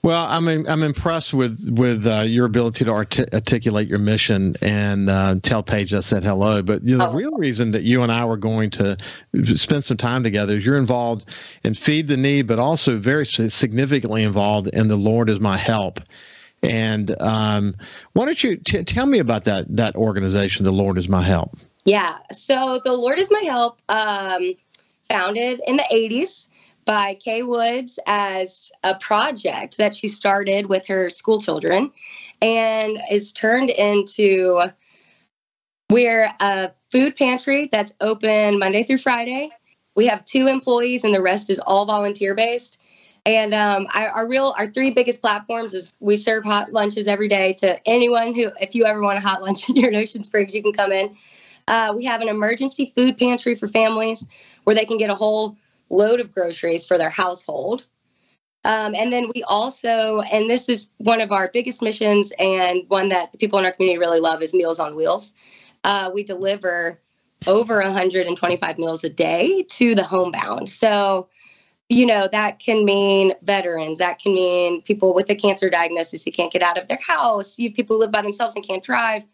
Well, 0.02 0.26
I'm 0.28 0.46
I'm 0.48 0.82
impressed 0.82 1.32
with 1.32 1.70
with 1.72 2.06
uh, 2.06 2.24
your 2.26 2.44
ability 2.44 2.84
to 2.84 2.90
articulate 2.90 3.88
your 3.88 3.98
mission 3.98 4.54
and 4.60 5.08
uh, 5.08 5.36
tell 5.42 5.62
Paige 5.62 5.94
I 5.94 6.00
said 6.00 6.22
hello. 6.22 6.60
But 6.60 6.84
you 6.84 6.98
know, 6.98 7.06
the 7.06 7.10
oh. 7.10 7.14
real 7.14 7.36
reason 7.38 7.70
that 7.70 7.84
you 7.84 8.02
and 8.02 8.12
I 8.12 8.24
were 8.26 8.36
going 8.36 8.68
to 8.70 8.98
spend 9.56 9.82
some 9.82 9.96
time 9.96 10.22
together 10.22 10.58
is 10.58 10.66
you're 10.66 10.76
involved 10.76 11.24
in 11.64 11.72
Feed 11.72 12.08
the 12.08 12.18
Need, 12.18 12.46
but 12.46 12.58
also 12.58 12.98
very 12.98 13.24
significantly 13.24 14.24
involved 14.24 14.68
in 14.68 14.88
the 14.88 14.96
Lord 14.96 15.30
is 15.30 15.40
My 15.40 15.56
Help. 15.56 16.00
And 16.62 17.18
um, 17.22 17.74
why 18.12 18.26
don't 18.26 18.44
you 18.44 18.56
t- 18.56 18.84
tell 18.84 19.06
me 19.06 19.20
about 19.20 19.44
that 19.44 19.74
that 19.74 19.96
organization, 19.96 20.66
the 20.66 20.70
Lord 20.70 20.98
is 20.98 21.08
My 21.08 21.22
Help? 21.22 21.56
Yeah, 21.86 22.18
so 22.30 22.80
the 22.84 22.92
Lord 22.92 23.18
is 23.18 23.30
My 23.30 23.40
Help. 23.40 23.80
Um, 23.88 24.54
founded 25.08 25.60
in 25.66 25.76
the 25.76 25.84
80s 25.92 26.48
by 26.84 27.14
Kay 27.14 27.42
Woods 27.42 27.98
as 28.06 28.70
a 28.82 28.94
project 28.96 29.78
that 29.78 29.94
she 29.94 30.08
started 30.08 30.66
with 30.66 30.86
her 30.86 31.10
school 31.10 31.40
children 31.40 31.90
and 32.42 33.00
is 33.10 33.32
turned 33.32 33.70
into 33.70 34.64
we're 35.90 36.30
a 36.40 36.70
food 36.90 37.16
pantry 37.16 37.68
that's 37.70 37.92
open 38.00 38.58
Monday 38.58 38.82
through 38.82 38.98
Friday. 38.98 39.50
We 39.96 40.06
have 40.06 40.24
two 40.24 40.48
employees 40.48 41.04
and 41.04 41.14
the 41.14 41.22
rest 41.22 41.50
is 41.50 41.58
all 41.60 41.86
volunteer 41.86 42.34
based. 42.34 42.80
And 43.26 43.54
um, 43.54 43.86
our, 43.94 44.08
our, 44.08 44.28
real, 44.28 44.54
our 44.58 44.66
three 44.66 44.90
biggest 44.90 45.22
platforms 45.22 45.72
is 45.72 45.94
we 46.00 46.16
serve 46.16 46.44
hot 46.44 46.72
lunches 46.72 47.06
every 47.06 47.28
day 47.28 47.54
to 47.54 47.80
anyone 47.88 48.34
who, 48.34 48.50
if 48.60 48.74
you 48.74 48.84
ever 48.84 49.00
want 49.00 49.18
a 49.18 49.20
hot 49.20 49.42
lunch 49.42 49.68
in 49.68 49.76
your 49.76 49.94
Ocean 49.94 50.24
Springs, 50.24 50.54
you 50.54 50.62
can 50.62 50.72
come 50.72 50.92
in. 50.92 51.16
Uh, 51.68 51.92
we 51.96 52.04
have 52.04 52.20
an 52.20 52.28
emergency 52.28 52.92
food 52.94 53.16
pantry 53.16 53.54
for 53.54 53.68
families 53.68 54.26
where 54.64 54.76
they 54.76 54.84
can 54.84 54.98
get 54.98 55.10
a 55.10 55.14
whole 55.14 55.56
load 55.90 56.20
of 56.20 56.32
groceries 56.32 56.86
for 56.86 56.98
their 56.98 57.10
household. 57.10 57.86
Um, 58.64 58.94
and 58.94 59.12
then 59.12 59.28
we 59.34 59.42
also, 59.44 60.20
and 60.32 60.48
this 60.48 60.68
is 60.68 60.88
one 60.98 61.20
of 61.20 61.32
our 61.32 61.48
biggest 61.48 61.82
missions 61.82 62.32
and 62.38 62.82
one 62.88 63.10
that 63.10 63.32
the 63.32 63.38
people 63.38 63.58
in 63.58 63.64
our 63.64 63.72
community 63.72 63.98
really 63.98 64.20
love, 64.20 64.42
is 64.42 64.54
Meals 64.54 64.78
on 64.78 64.96
Wheels. 64.96 65.34
Uh, 65.84 66.10
we 66.12 66.22
deliver 66.22 66.98
over 67.46 67.82
125 67.82 68.78
meals 68.78 69.04
a 69.04 69.10
day 69.10 69.64
to 69.68 69.94
the 69.94 70.02
homebound. 70.02 70.70
So, 70.70 71.28
you 71.90 72.06
know, 72.06 72.26
that 72.32 72.58
can 72.58 72.86
mean 72.86 73.32
veterans. 73.42 73.98
That 73.98 74.18
can 74.18 74.32
mean 74.32 74.80
people 74.80 75.14
with 75.14 75.28
a 75.28 75.34
cancer 75.34 75.68
diagnosis 75.68 76.24
who 76.24 76.30
can't 76.30 76.52
get 76.52 76.62
out 76.62 76.78
of 76.78 76.88
their 76.88 76.98
house. 77.06 77.58
You 77.58 77.70
people 77.70 77.96
who 77.96 78.00
live 78.00 78.12
by 78.12 78.22
themselves 78.22 78.54
and 78.54 78.66
can't 78.66 78.82
drive. 78.82 79.26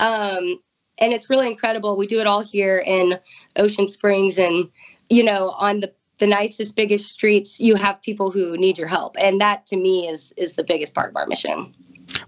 Um, 0.00 0.60
and 0.98 1.12
it's 1.12 1.28
really 1.30 1.46
incredible. 1.46 1.96
We 1.96 2.06
do 2.06 2.20
it 2.20 2.26
all 2.26 2.42
here 2.42 2.82
in 2.86 3.18
Ocean 3.56 3.88
Springs, 3.88 4.38
and 4.38 4.70
you 5.08 5.22
know, 5.22 5.50
on 5.58 5.80
the 5.80 5.92
the 6.18 6.26
nicest, 6.28 6.76
biggest 6.76 7.10
streets, 7.10 7.58
you 7.58 7.74
have 7.74 8.00
people 8.00 8.30
who 8.30 8.56
need 8.56 8.78
your 8.78 8.86
help, 8.86 9.16
and 9.20 9.40
that 9.40 9.66
to 9.66 9.76
me 9.76 10.06
is 10.06 10.32
is 10.36 10.52
the 10.52 10.64
biggest 10.64 10.94
part 10.94 11.10
of 11.10 11.16
our 11.16 11.26
mission. 11.26 11.74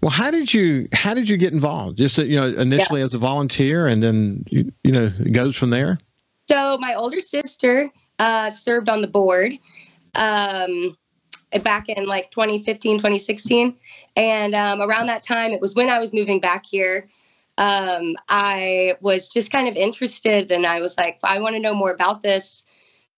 Well, 0.01 0.11
how 0.11 0.31
did 0.31 0.53
you 0.53 0.89
how 0.93 1.15
did 1.15 1.29
you 1.29 1.37
get 1.37 1.53
involved? 1.53 1.99
Just 1.99 2.19
you 2.19 2.37
know, 2.37 2.49
initially 2.49 3.01
yeah. 3.01 3.07
as 3.07 3.15
a 3.15 3.19
volunteer, 3.19 3.87
and 3.87 4.03
then 4.03 4.45
you, 4.51 4.73
you 4.83 4.93
know 4.93 5.13
it 5.21 5.33
goes 5.33 5.57
from 5.57 5.71
there. 5.71 5.99
So 6.49 6.77
my 6.79 6.95
older 6.95 7.21
sister 7.21 7.91
uh, 8.19 8.51
served 8.51 8.89
on 8.89 9.01
the 9.01 9.07
board 9.07 9.53
um, 10.15 10.97
back 11.63 11.89
in 11.89 12.07
like 12.07 12.31
2015, 12.31 12.99
2016, 12.99 13.77
and 14.17 14.55
um, 14.55 14.83
around 14.83 15.07
that 15.07 15.23
time, 15.23 15.53
it 15.53 15.61
was 15.61 15.75
when 15.75 15.89
I 15.89 15.99
was 15.99 16.13
moving 16.13 16.41
back 16.41 16.67
here. 16.67 17.09
Um, 17.57 18.17
I 18.29 18.97
was 19.01 19.29
just 19.29 19.53
kind 19.53 19.69
of 19.69 19.77
interested, 19.77 20.51
and 20.51 20.67
I 20.67 20.81
was 20.81 20.97
like, 20.99 21.19
I 21.23 21.39
want 21.39 21.55
to 21.55 21.61
know 21.61 21.75
more 21.75 21.91
about 21.91 22.23
this 22.23 22.65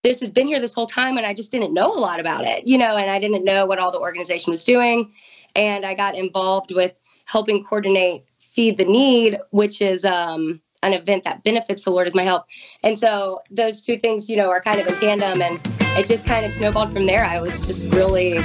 this 0.07 0.21
has 0.21 0.31
been 0.31 0.47
here 0.47 0.61
this 0.61 0.73
whole 0.73 0.87
time 0.87 1.17
and 1.17 1.27
I 1.27 1.35
just 1.35 1.51
didn't 1.51 1.75
know 1.75 1.93
a 1.93 1.99
lot 1.99 2.21
about 2.21 2.45
it, 2.45 2.65
you 2.65 2.79
know, 2.79 2.97
and 2.97 3.11
I 3.11 3.19
didn't 3.19 3.45
know 3.45 3.67
what 3.67 3.81
all 3.81 3.91
the 3.91 3.99
organization 3.99 4.53
was 4.53 4.63
doing. 4.63 5.11
And 5.57 5.85
I 5.85 5.95
got 5.95 6.17
involved 6.17 6.73
with 6.73 6.95
helping 7.25 7.65
coordinate 7.65 8.25
Feed 8.39 8.77
the 8.77 8.85
Need, 8.85 9.41
which 9.51 9.83
is 9.83 10.05
um, 10.05 10.63
an 10.85 10.93
event 10.93 11.25
that 11.25 11.43
benefits 11.43 11.83
the 11.83 11.91
Lord 11.91 12.07
as 12.07 12.15
my 12.15 12.23
help. 12.23 12.47
And 12.85 12.97
so 12.97 13.41
those 13.51 13.81
two 13.81 13.99
things, 13.99 14.31
you 14.31 14.37
know, 14.37 14.49
are 14.49 14.61
kind 14.61 14.79
of 14.79 14.87
in 14.87 14.95
tandem 14.95 15.43
and 15.43 15.59
it 15.99 16.07
just 16.07 16.25
kind 16.25 16.47
of 16.47 16.53
snowballed 16.53 16.93
from 16.93 17.07
there. 17.07 17.25
I 17.25 17.41
was 17.41 17.61
just 17.61 17.93
really 17.93 18.39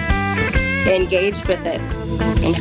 engaged 0.88 1.47
with 1.47 1.61
it. 1.65 1.81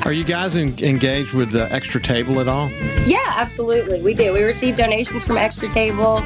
Are 0.06 0.12
you 0.12 0.24
guys 0.24 0.56
in, 0.56 0.78
engaged 0.78 1.32
with 1.32 1.50
the 1.50 1.72
Extra 1.72 2.00
Table 2.00 2.40
at 2.40 2.48
all? 2.48 2.70
Yeah, 3.06 3.18
absolutely. 3.28 4.00
We 4.02 4.14
do. 4.14 4.32
We 4.32 4.42
receive 4.42 4.76
donations 4.76 5.24
from 5.24 5.38
Extra 5.38 5.68
Table, 5.68 6.18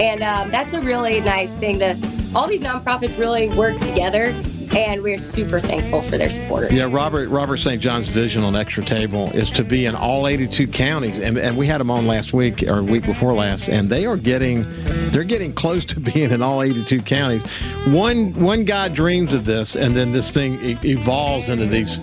and 0.00 0.22
um, 0.22 0.50
that's 0.50 0.72
a 0.72 0.80
really 0.80 1.20
nice 1.20 1.54
thing. 1.54 1.78
To 1.78 1.96
all 2.34 2.46
these 2.46 2.62
nonprofits 2.62 3.18
really 3.18 3.48
work 3.50 3.78
together 3.78 4.34
and 4.74 5.02
we're 5.02 5.18
super 5.18 5.60
thankful 5.60 6.02
for 6.02 6.18
their 6.18 6.30
support. 6.30 6.72
Yeah, 6.72 6.88
Robert 6.90 7.28
Robert 7.28 7.58
St. 7.58 7.80
John's 7.80 8.08
vision 8.08 8.42
on 8.42 8.56
Extra 8.56 8.84
Table 8.84 9.30
is 9.32 9.50
to 9.52 9.64
be 9.64 9.86
in 9.86 9.94
all 9.94 10.26
82 10.26 10.66
counties, 10.68 11.18
and, 11.18 11.38
and 11.38 11.56
we 11.56 11.66
had 11.66 11.80
them 11.80 11.90
on 11.90 12.06
last 12.06 12.32
week 12.32 12.62
or 12.64 12.82
week 12.82 13.04
before 13.04 13.34
last, 13.34 13.68
and 13.68 13.88
they 13.88 14.06
are 14.06 14.16
getting 14.16 14.64
they're 15.10 15.24
getting 15.24 15.52
close 15.52 15.84
to 15.86 16.00
being 16.14 16.30
in 16.30 16.42
all 16.42 16.62
82 16.62 17.00
counties. 17.02 17.42
One 17.86 18.32
one 18.34 18.64
guy 18.64 18.88
dreams 18.88 19.32
of 19.32 19.44
this, 19.44 19.76
and 19.76 19.94
then 19.94 20.12
this 20.12 20.30
thing 20.30 20.58
evolves 20.84 21.48
into 21.48 21.66
these 21.66 21.98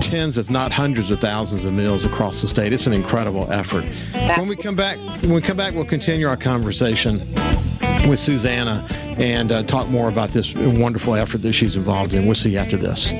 tens, 0.00 0.38
if 0.38 0.50
not 0.50 0.72
hundreds 0.72 1.10
of 1.10 1.20
thousands 1.20 1.64
of 1.64 1.72
meals 1.72 2.04
across 2.04 2.40
the 2.40 2.46
state. 2.46 2.72
It's 2.72 2.86
an 2.86 2.92
incredible 2.92 3.50
effort. 3.50 3.84
When 4.36 4.48
we 4.48 4.56
come 4.56 4.76
back, 4.76 4.98
when 5.22 5.34
we 5.34 5.40
come 5.40 5.56
back, 5.56 5.74
we'll 5.74 5.84
continue 5.84 6.28
our 6.28 6.36
conversation 6.36 7.20
with 8.08 8.18
Susannah 8.18 8.84
and 9.18 9.52
uh, 9.52 9.62
talk 9.62 9.88
more 9.88 10.08
about 10.08 10.30
this 10.30 10.54
wonderful 10.54 11.14
effort 11.14 11.38
that 11.38 11.52
she's 11.52 11.76
involved 11.76 12.14
in. 12.14 12.26
We'll 12.26 12.34
see 12.34 12.52
you 12.52 12.58
after 12.58 12.76
this. 12.76 13.12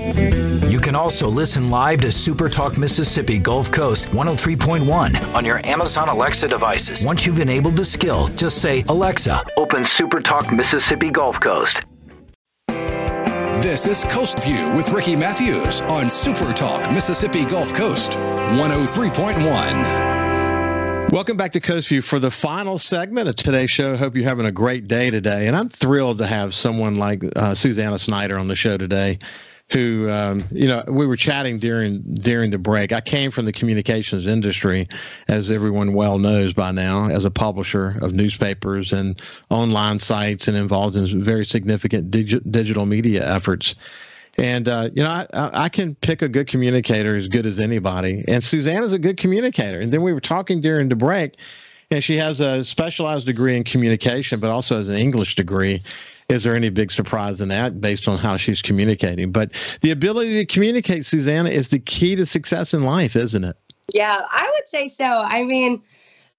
You 0.70 0.80
can 0.80 0.94
also 0.94 1.28
listen 1.28 1.70
live 1.70 2.00
to 2.02 2.12
Super 2.12 2.48
Talk 2.48 2.78
Mississippi 2.78 3.38
Gulf 3.38 3.72
Coast 3.72 4.06
103.1 4.06 5.34
on 5.34 5.44
your 5.44 5.64
Amazon 5.66 6.08
Alexa 6.08 6.48
devices. 6.48 7.06
Once 7.06 7.26
you've 7.26 7.38
enabled 7.38 7.76
the 7.76 7.84
skill, 7.84 8.28
just 8.28 8.60
say, 8.60 8.84
Alexa, 8.88 9.42
open 9.56 9.84
Super 9.84 10.20
Talk 10.20 10.52
Mississippi 10.52 11.10
Gulf 11.10 11.40
Coast. 11.40 11.82
This 13.62 13.86
is 13.86 14.04
Coast 14.12 14.44
View 14.44 14.72
with 14.74 14.92
Ricky 14.92 15.16
Mathews 15.16 15.80
on 15.82 16.10
Super 16.10 16.52
Talk 16.52 16.90
Mississippi 16.92 17.44
Gulf 17.44 17.74
Coast 17.74 18.12
103.1. 18.12 20.25
Welcome 21.10 21.36
back 21.36 21.52
to 21.52 21.60
Coast 21.60 21.88
View 21.88 22.02
for 22.02 22.18
the 22.18 22.30
final 22.30 22.78
segment 22.78 23.28
of 23.28 23.36
today's 23.36 23.70
show. 23.70 23.96
Hope 23.96 24.16
you're 24.16 24.24
having 24.24 24.46
a 24.46 24.52
great 24.52 24.88
day 24.88 25.08
today. 25.08 25.46
And 25.46 25.56
I'm 25.56 25.68
thrilled 25.68 26.18
to 26.18 26.26
have 26.26 26.52
someone 26.52 26.98
like 26.98 27.22
uh, 27.36 27.54
Susannah 27.54 27.98
Snyder 27.98 28.36
on 28.36 28.48
the 28.48 28.56
show 28.56 28.76
today 28.76 29.18
who 29.70 30.08
um, 30.10 30.44
you 30.52 30.66
know 30.68 30.84
we 30.88 31.06
were 31.06 31.16
chatting 31.16 31.58
during 31.58 32.00
during 32.14 32.50
the 32.50 32.58
break 32.58 32.92
i 32.92 33.00
came 33.00 33.30
from 33.30 33.46
the 33.46 33.52
communications 33.52 34.26
industry 34.26 34.86
as 35.28 35.50
everyone 35.50 35.92
well 35.92 36.18
knows 36.18 36.54
by 36.54 36.70
now 36.70 37.08
as 37.08 37.24
a 37.24 37.30
publisher 37.30 37.98
of 38.00 38.12
newspapers 38.12 38.92
and 38.92 39.20
online 39.50 39.98
sites 39.98 40.46
and 40.46 40.56
involved 40.56 40.94
in 40.94 41.20
very 41.20 41.44
significant 41.44 42.10
dig- 42.10 42.50
digital 42.50 42.86
media 42.86 43.28
efforts 43.28 43.74
and 44.38 44.68
uh, 44.68 44.90
you 44.94 45.02
know, 45.02 45.10
I, 45.10 45.26
I 45.32 45.68
can 45.68 45.94
pick 45.96 46.22
a 46.22 46.28
good 46.28 46.46
communicator 46.46 47.16
as 47.16 47.28
good 47.28 47.46
as 47.46 47.58
anybody. 47.58 48.24
And 48.28 48.42
Susannah's 48.42 48.92
a 48.92 48.98
good 48.98 49.16
communicator. 49.16 49.80
And 49.80 49.92
then 49.92 50.02
we 50.02 50.12
were 50.12 50.20
talking 50.20 50.60
during 50.60 50.88
the 50.88 50.96
break, 50.96 51.38
and 51.90 52.02
she 52.02 52.16
has 52.16 52.40
a 52.40 52.64
specialized 52.64 53.26
degree 53.26 53.56
in 53.56 53.64
communication, 53.64 54.40
but 54.40 54.50
also 54.50 54.78
has 54.78 54.88
an 54.88 54.96
English 54.96 55.36
degree. 55.36 55.82
Is 56.28 56.42
there 56.42 56.56
any 56.56 56.70
big 56.70 56.90
surprise 56.90 57.40
in 57.40 57.48
that 57.50 57.80
based 57.80 58.08
on 58.08 58.18
how 58.18 58.36
she's 58.36 58.60
communicating? 58.60 59.30
But 59.30 59.52
the 59.82 59.92
ability 59.92 60.44
to 60.44 60.52
communicate, 60.52 61.06
Susannah, 61.06 61.50
is 61.50 61.68
the 61.68 61.78
key 61.78 62.16
to 62.16 62.26
success 62.26 62.74
in 62.74 62.82
life, 62.82 63.14
isn't 63.14 63.44
it? 63.44 63.56
Yeah, 63.94 64.22
I 64.30 64.50
would 64.56 64.66
say 64.66 64.88
so. 64.88 65.04
I 65.04 65.44
mean, 65.44 65.80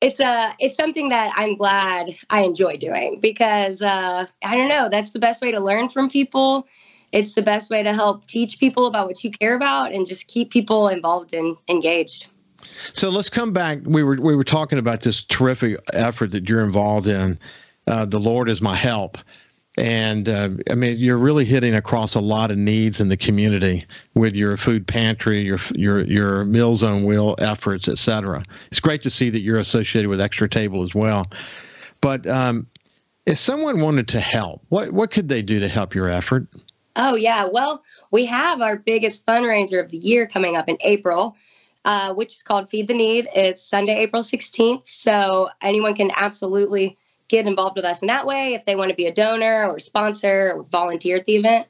it's 0.01 0.19
a 0.19 0.53
it's 0.59 0.75
something 0.75 1.09
that 1.09 1.31
I'm 1.35 1.55
glad 1.55 2.09
I 2.29 2.41
enjoy 2.43 2.77
doing 2.77 3.19
because 3.21 3.81
uh, 3.81 4.25
I 4.43 4.55
don't 4.55 4.67
know 4.67 4.89
that's 4.89 5.11
the 5.11 5.19
best 5.19 5.41
way 5.41 5.51
to 5.51 5.59
learn 5.59 5.89
from 5.89 6.09
people 6.09 6.67
it's 7.11 7.33
the 7.33 7.41
best 7.41 7.69
way 7.69 7.83
to 7.83 7.93
help 7.93 8.25
teach 8.25 8.59
people 8.59 8.85
about 8.85 9.07
what 9.07 9.23
you 9.23 9.31
care 9.31 9.55
about 9.55 9.93
and 9.93 10.05
just 10.05 10.27
keep 10.27 10.51
people 10.51 10.87
involved 10.87 11.33
and 11.33 11.55
engaged. 11.67 12.27
So 12.61 13.09
let's 13.09 13.29
come 13.29 13.53
back. 13.53 13.79
We 13.83 14.03
were 14.03 14.17
we 14.19 14.35
were 14.35 14.43
talking 14.43 14.79
about 14.79 15.01
this 15.01 15.23
terrific 15.23 15.79
effort 15.93 16.31
that 16.31 16.49
you're 16.49 16.63
involved 16.63 17.07
in. 17.07 17.39
Uh, 17.87 18.05
the 18.05 18.19
Lord 18.19 18.49
is 18.49 18.61
my 18.61 18.75
help, 18.75 19.17
and 19.77 20.27
uh, 20.27 20.49
I 20.69 20.75
mean 20.75 20.97
you're 20.97 21.17
really 21.17 21.45
hitting 21.45 21.75
across 21.75 22.15
a 22.15 22.19
lot 22.19 22.51
of 22.51 22.57
needs 22.57 22.99
in 22.99 23.09
the 23.09 23.15
community 23.15 23.85
with 24.15 24.35
your 24.35 24.57
food 24.57 24.87
pantry, 24.87 25.39
your 25.41 25.59
your 25.75 26.03
your 26.05 26.45
Meals 26.45 26.83
on 26.83 27.05
Wheel 27.05 27.35
efforts, 27.37 27.87
et 27.87 27.99
cetera. 27.99 28.43
It's 28.69 28.81
great 28.81 29.01
to 29.03 29.09
see 29.09 29.29
that 29.29 29.41
you're 29.41 29.59
associated 29.59 30.09
with 30.09 30.19
Extra 30.19 30.49
Table 30.49 30.83
as 30.83 30.93
well. 30.93 31.27
But 32.01 32.27
um, 32.27 32.67
if 33.25 33.37
someone 33.37 33.81
wanted 33.81 34.07
to 34.09 34.19
help, 34.19 34.61
what 34.69 34.91
what 34.91 35.11
could 35.11 35.29
they 35.29 35.41
do 35.41 35.59
to 35.59 35.67
help 35.67 35.93
your 35.93 36.09
effort? 36.09 36.47
Oh, 36.97 37.15
yeah. 37.15 37.47
Well, 37.49 37.83
we 38.11 38.25
have 38.25 38.61
our 38.61 38.75
biggest 38.75 39.25
fundraiser 39.25 39.79
of 39.79 39.91
the 39.91 39.97
year 39.97 40.25
coming 40.25 40.57
up 40.57 40.67
in 40.67 40.77
April, 40.81 41.35
uh, 41.85 42.13
which 42.15 42.35
is 42.35 42.43
called 42.43 42.69
Feed 42.69 42.87
the 42.87 42.93
Need. 42.95 43.27
It's 43.35 43.61
Sunday, 43.61 43.99
April 43.99 44.23
16th. 44.23 44.87
So 44.87 45.47
anyone 45.61 45.93
can 45.93 46.11
absolutely 46.15 46.97
get 47.27 47.45
involved 47.45 47.75
with 47.75 47.85
us 47.85 48.01
in 48.01 48.07
that 48.07 48.25
way 48.25 48.55
if 48.55 48.65
they 48.65 48.75
want 48.75 48.89
to 48.89 48.95
be 48.95 49.05
a 49.05 49.13
donor 49.13 49.67
or 49.69 49.79
sponsor 49.79 50.53
or 50.55 50.63
volunteer 50.63 51.17
at 51.17 51.25
the 51.25 51.35
event. 51.35 51.67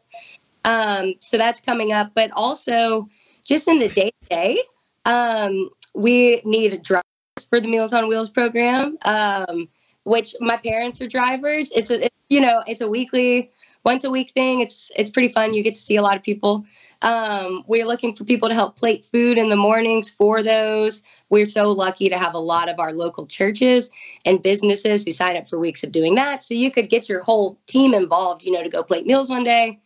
Um, 0.63 1.13
so 1.19 1.38
that's 1.38 1.60
coming 1.60 1.91
up. 1.91 2.12
But 2.15 2.31
also, 2.31 3.10
just 3.43 3.67
in 3.67 3.79
the 3.79 3.89
day 3.89 4.12
to 4.22 4.29
day, 4.29 4.62
we 5.93 6.41
need 6.46 6.81
drivers 6.84 7.03
for 7.50 7.60
the 7.60 7.67
Meals 7.67 7.91
on 7.91 8.07
Wheels 8.07 8.29
program, 8.29 8.98
um, 9.03 9.67
which 10.03 10.36
my 10.39 10.55
parents 10.55 11.01
are 11.01 11.07
drivers. 11.07 11.69
It's 11.72 11.91
a, 11.91 12.05
it, 12.05 12.13
you 12.29 12.39
know, 12.39 12.63
it's 12.65 12.81
a 12.81 12.88
weekly 12.88 13.51
once 13.84 14.03
a 14.03 14.10
week 14.10 14.31
thing. 14.31 14.60
It's 14.60 14.91
it's 14.96 15.12
pretty 15.12 15.29
fun. 15.29 15.53
You 15.53 15.63
get 15.63 15.75
to 15.75 15.79
see 15.79 15.96
a 15.96 16.01
lot 16.01 16.15
of 16.17 16.24
people. 16.24 16.65
Um, 17.01 17.63
we're 17.67 17.86
looking 17.86 18.13
for 18.13 18.24
people 18.24 18.50
to 18.50 18.55
help 18.55 18.77
plate 18.77 19.05
food 19.05 19.38
in 19.38 19.50
the 19.50 19.55
mornings 19.55 20.10
for 20.10 20.41
those. 20.43 21.03
We're 21.29 21.46
so 21.46 21.72
lucky 21.72 22.10
to 22.10 22.17
have 22.17 22.34
a 22.34 22.39
lot 22.39 22.69
of 22.69 22.79
our 22.79 22.93
local 22.93 23.27
churches 23.27 23.89
and 24.25 24.41
businesses 24.41 25.05
who 25.05 25.12
sign 25.12 25.38
up 25.38 25.48
for 25.48 25.60
weeks 25.60 25.84
of 25.84 25.91
doing 25.91 26.15
that. 26.15 26.43
So 26.43 26.53
you 26.53 26.72
could 26.72 26.89
get 26.89 27.07
your 27.07 27.22
whole 27.22 27.57
team 27.67 27.93
involved, 27.93 28.43
you 28.43 28.51
know, 28.51 28.63
to 28.63 28.69
go 28.69 28.84
plate 28.84 29.05
meals 29.05 29.29
one 29.29 29.43
day 29.43 29.79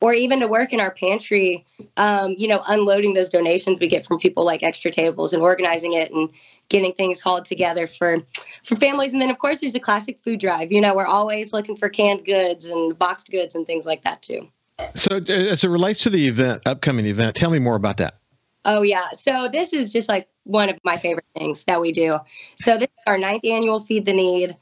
or 0.00 0.12
even 0.12 0.40
to 0.40 0.48
work 0.48 0.72
in 0.72 0.80
our 0.80 0.92
pantry, 0.92 1.64
um, 1.96 2.34
you 2.38 2.46
know, 2.46 2.62
unloading 2.68 3.14
those 3.14 3.28
donations 3.28 3.80
we 3.80 3.88
get 3.88 4.06
from 4.06 4.18
people 4.18 4.44
like 4.44 4.62
Extra 4.62 4.90
Tables 4.90 5.32
and 5.32 5.42
organizing 5.42 5.92
it 5.92 6.12
and 6.12 6.30
getting 6.68 6.92
things 6.92 7.20
hauled 7.20 7.44
together 7.44 7.86
for 7.86 8.18
for 8.62 8.76
families. 8.76 9.12
And 9.12 9.20
then 9.20 9.30
of 9.30 9.38
course 9.38 9.60
there's 9.60 9.74
a 9.74 9.80
classic 9.80 10.20
food 10.20 10.40
drive. 10.40 10.70
You 10.70 10.80
know, 10.80 10.94
we're 10.94 11.06
always 11.06 11.52
looking 11.52 11.76
for 11.76 11.88
canned 11.88 12.24
goods 12.24 12.66
and 12.66 12.98
boxed 12.98 13.30
goods 13.30 13.54
and 13.54 13.66
things 13.66 13.86
like 13.86 14.04
that 14.04 14.22
too. 14.22 14.48
So 14.94 15.16
as 15.16 15.64
it 15.64 15.68
relates 15.68 16.00
to 16.04 16.10
the 16.10 16.28
event, 16.28 16.62
upcoming 16.66 17.06
event, 17.06 17.34
tell 17.34 17.50
me 17.50 17.58
more 17.58 17.76
about 17.76 17.96
that. 17.96 18.18
Oh 18.64 18.82
yeah. 18.82 19.10
So 19.12 19.48
this 19.50 19.72
is 19.72 19.92
just 19.92 20.08
like 20.08 20.28
one 20.44 20.68
of 20.68 20.78
my 20.84 20.96
favorite 20.96 21.26
things 21.36 21.64
that 21.64 21.80
we 21.80 21.90
do. 21.90 22.18
So 22.56 22.76
this 22.76 22.88
is 22.88 23.02
our 23.06 23.18
ninth 23.18 23.44
annual 23.44 23.80
Feed 23.80 24.04
the 24.04 24.12
Need. 24.12 24.56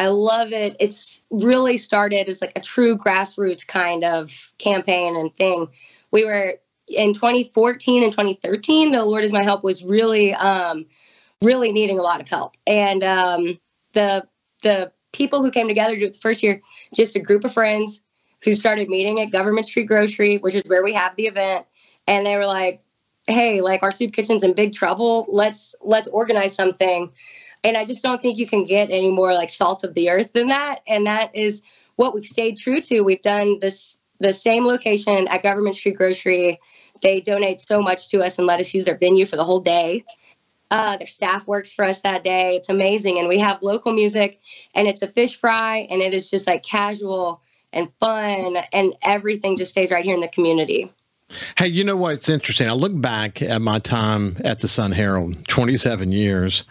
I 0.00 0.08
love 0.08 0.50
it. 0.54 0.76
It's 0.80 1.20
really 1.28 1.76
started 1.76 2.26
as 2.26 2.40
like 2.40 2.56
a 2.56 2.60
true 2.60 2.96
grassroots 2.96 3.66
kind 3.66 4.02
of 4.02 4.50
campaign 4.56 5.14
and 5.14 5.36
thing. 5.36 5.68
We 6.10 6.24
were 6.24 6.54
in 6.88 7.12
2014 7.12 8.02
and 8.02 8.10
2013. 8.10 8.92
The 8.92 9.04
Lord 9.04 9.24
is 9.24 9.30
my 9.30 9.42
help 9.42 9.62
was 9.62 9.84
really, 9.84 10.32
um, 10.36 10.86
really 11.42 11.70
needing 11.70 11.98
a 11.98 12.02
lot 12.02 12.18
of 12.22 12.30
help, 12.30 12.56
and 12.66 13.04
um, 13.04 13.60
the 13.92 14.26
the 14.62 14.90
people 15.12 15.42
who 15.42 15.50
came 15.50 15.68
together 15.68 15.98
to 15.98 16.08
the 16.08 16.18
first 16.18 16.42
year, 16.42 16.62
just 16.94 17.14
a 17.14 17.20
group 17.20 17.44
of 17.44 17.52
friends. 17.52 18.02
who 18.42 18.54
started 18.54 18.88
meeting 18.88 19.20
at 19.20 19.30
Government 19.30 19.66
Street 19.66 19.84
Grocery, 19.84 20.38
which 20.38 20.54
is 20.54 20.64
where 20.66 20.82
we 20.82 20.94
have 20.94 21.14
the 21.16 21.26
event. 21.26 21.66
And 22.06 22.24
they 22.24 22.36
were 22.36 22.46
like, 22.46 22.82
hey, 23.26 23.60
like 23.60 23.82
our 23.82 23.92
soup 23.92 24.14
kitchen's 24.14 24.42
in 24.42 24.54
big 24.54 24.72
trouble. 24.72 25.26
Let's 25.28 25.74
let's 25.82 26.08
organize 26.08 26.54
something. 26.54 27.12
And 27.62 27.76
I 27.76 27.84
just 27.84 28.02
don't 28.02 28.22
think 28.22 28.38
you 28.38 28.46
can 28.46 28.64
get 28.64 28.90
any 28.90 29.10
more 29.10 29.34
like 29.34 29.50
salt 29.50 29.84
of 29.84 29.94
the 29.94 30.10
earth 30.10 30.32
than 30.32 30.48
that. 30.48 30.80
And 30.86 31.06
that 31.06 31.34
is 31.34 31.62
what 31.96 32.14
we've 32.14 32.24
stayed 32.24 32.56
true 32.56 32.80
to. 32.80 33.02
We've 33.02 33.22
done 33.22 33.58
this 33.60 34.00
the 34.20 34.32
same 34.32 34.66
location 34.66 35.26
at 35.28 35.42
Government 35.42 35.74
Street 35.74 35.96
Grocery. 35.96 36.58
They 37.02 37.20
donate 37.20 37.60
so 37.60 37.80
much 37.80 38.08
to 38.10 38.20
us 38.20 38.38
and 38.38 38.46
let 38.46 38.60
us 38.60 38.72
use 38.74 38.84
their 38.84 38.98
venue 38.98 39.26
for 39.26 39.36
the 39.36 39.44
whole 39.44 39.60
day. 39.60 40.04
Uh, 40.70 40.96
their 40.98 41.06
staff 41.06 41.46
works 41.48 41.72
for 41.72 41.84
us 41.84 42.02
that 42.02 42.22
day. 42.22 42.54
It's 42.56 42.68
amazing. 42.68 43.18
And 43.18 43.28
we 43.28 43.38
have 43.38 43.60
local 43.62 43.92
music 43.92 44.38
and 44.74 44.86
it's 44.86 45.02
a 45.02 45.08
fish 45.08 45.38
fry 45.38 45.88
and 45.90 46.00
it 46.00 46.14
is 46.14 46.30
just 46.30 46.46
like 46.46 46.62
casual 46.62 47.42
and 47.72 47.90
fun 47.98 48.58
and 48.72 48.94
everything 49.02 49.56
just 49.56 49.72
stays 49.72 49.90
right 49.90 50.04
here 50.04 50.14
in 50.14 50.20
the 50.20 50.28
community. 50.28 50.92
Hey, 51.56 51.68
you 51.68 51.84
know 51.84 51.96
what's 51.96 52.28
interesting? 52.28 52.68
I 52.68 52.72
look 52.72 52.98
back 53.00 53.40
at 53.42 53.62
my 53.62 53.78
time 53.78 54.36
at 54.44 54.58
the 54.58 54.68
Sun 54.68 54.92
Herald, 54.92 55.46
27 55.48 56.12
years, 56.12 56.64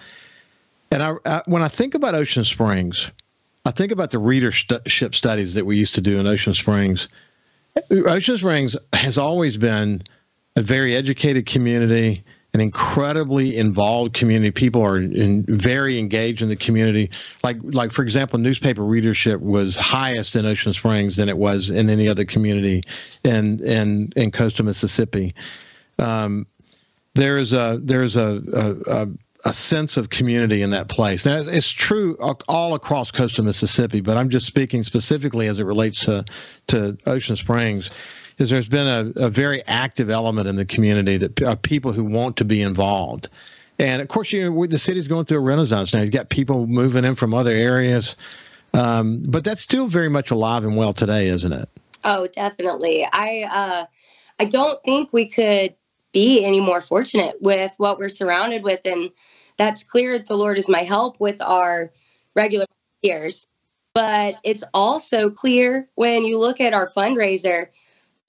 and 0.92 1.04
I, 1.04 1.14
I 1.26 1.42
when 1.46 1.62
I 1.62 1.68
think 1.68 1.96
about 1.96 2.16
Ocean 2.16 2.46
Springs, 2.46 3.12
I 3.66 3.72
think 3.72 3.92
about 3.92 4.12
the 4.12 4.20
readership 4.20 5.16
studies 5.16 5.54
that 5.54 5.66
we 5.66 5.78
used 5.78 5.96
to 5.96 6.02
do 6.02 6.20
in 6.20 6.28
Ocean 6.28 6.54
Springs. 6.54 7.10
Ocean 7.92 8.38
Springs 8.38 8.76
has 8.94 9.18
always 9.18 9.58
been 9.58 10.02
a 10.56 10.62
very 10.62 10.96
educated 10.96 11.46
community 11.46 12.24
an 12.54 12.62
incredibly 12.62 13.56
involved 13.56 14.14
community. 14.14 14.52
People 14.52 14.82
are 14.82 14.98
in, 14.98 15.46
very 15.48 16.00
engaged 16.00 16.42
in 16.42 16.50
the 16.50 16.56
community. 16.56 17.10
Like, 17.44 17.58
like 17.62 17.92
for 17.92 18.02
example, 18.02 18.40
newspaper 18.40 18.84
readership 18.84 19.40
was 19.42 19.78
highest 19.78 20.36
in 20.36 20.46
Ocean 20.46 20.74
Springs 20.74 21.16
than 21.16 21.30
it 21.30 21.38
was 21.38 21.70
in 21.70 21.90
any 21.90 22.10
other 22.10 22.26
community 22.26 22.84
in 23.24 23.60
in 23.64 24.12
in 24.16 24.32
coastal 24.32 24.66
Mississippi. 24.66 25.36
Um, 26.00 26.48
there 27.14 27.38
is 27.38 27.54
a 27.54 27.80
there's 27.84 28.18
a, 28.18 28.42
a, 28.54 29.04
a 29.04 29.08
a 29.46 29.54
sense 29.54 29.96
of 29.98 30.10
community 30.10 30.62
in 30.62 30.70
that 30.72 30.90
place. 30.90 31.26
Now, 31.26 31.42
it's 31.42 31.70
true 31.70 32.18
all 32.48 32.74
across 32.74 33.12
coastal 33.12 33.46
Mississippi, 33.46 34.02
but 34.02 34.18
I'm 34.18 34.30
just 34.30 34.46
speaking 34.46 34.84
specifically 34.84 35.48
as 35.48 35.60
it 35.60 35.64
relates 35.64 36.02
to 36.02 36.26
to 36.68 36.98
Ocean 37.06 37.38
Springs 37.38 37.90
is 38.40 38.50
there's 38.50 38.70
been 38.70 38.88
a, 38.88 39.26
a 39.26 39.30
very 39.30 39.62
active 39.68 40.10
element 40.10 40.48
in 40.48 40.56
the 40.56 40.66
community 40.66 41.18
that 41.18 41.42
uh, 41.42 41.56
people 41.56 41.92
who 41.92 42.04
want 42.04 42.38
to 42.38 42.46
be 42.46 42.62
involved. 42.62 43.30
And 43.78 44.02
of 44.02 44.08
course, 44.08 44.32
you 44.34 44.50
know, 44.50 44.66
the 44.66 44.80
city's 44.80 45.08
going 45.08 45.26
through 45.26 45.38
a 45.38 45.42
renaissance 45.42 45.94
now. 45.94 46.02
You've 46.02 46.12
got 46.12 46.30
people 46.30 46.68
moving 46.68 47.06
in 47.06 47.16
from 47.16 47.34
other 47.34 47.52
areas, 47.52 48.18
um, 48.74 49.24
but 49.28 49.44
that's 49.44 49.62
still 49.62 49.88
very 49.88 50.10
much 50.10 50.32
alive 50.32 50.64
and 50.64 50.76
well 50.76 50.94
today, 50.94 51.28
isn't 51.28 51.54
it? 51.54 51.70
Oh, 52.04 52.28
definitely. 52.28 53.06
I 53.12 53.46
uh, 53.52 53.86
I 54.40 54.46
don't 54.46 54.82
think 54.84 55.12
we 55.12 55.26
could 55.26 55.76
be 56.12 56.44
any 56.44 56.60
more 56.60 56.82
fortunate 56.82 57.36
with 57.42 57.74
what 57.78 57.98
we're 57.98 58.10
surrounded 58.10 58.64
with, 58.64 58.82
and 58.86 59.12
that's 59.58 59.84
clear. 59.84 60.20
The 60.20 60.36
Lord 60.36 60.58
is 60.58 60.70
my 60.70 60.80
help 60.80 61.20
with 61.20 61.42
our 61.42 61.92
regular 62.36 62.66
years, 63.02 63.48
but 63.94 64.36
it's 64.44 64.64
also 64.74 65.30
clear 65.30 65.90
when 65.96 66.24
you 66.24 66.40
look 66.40 66.62
at 66.62 66.74
our 66.74 66.90
fundraiser 66.90 67.68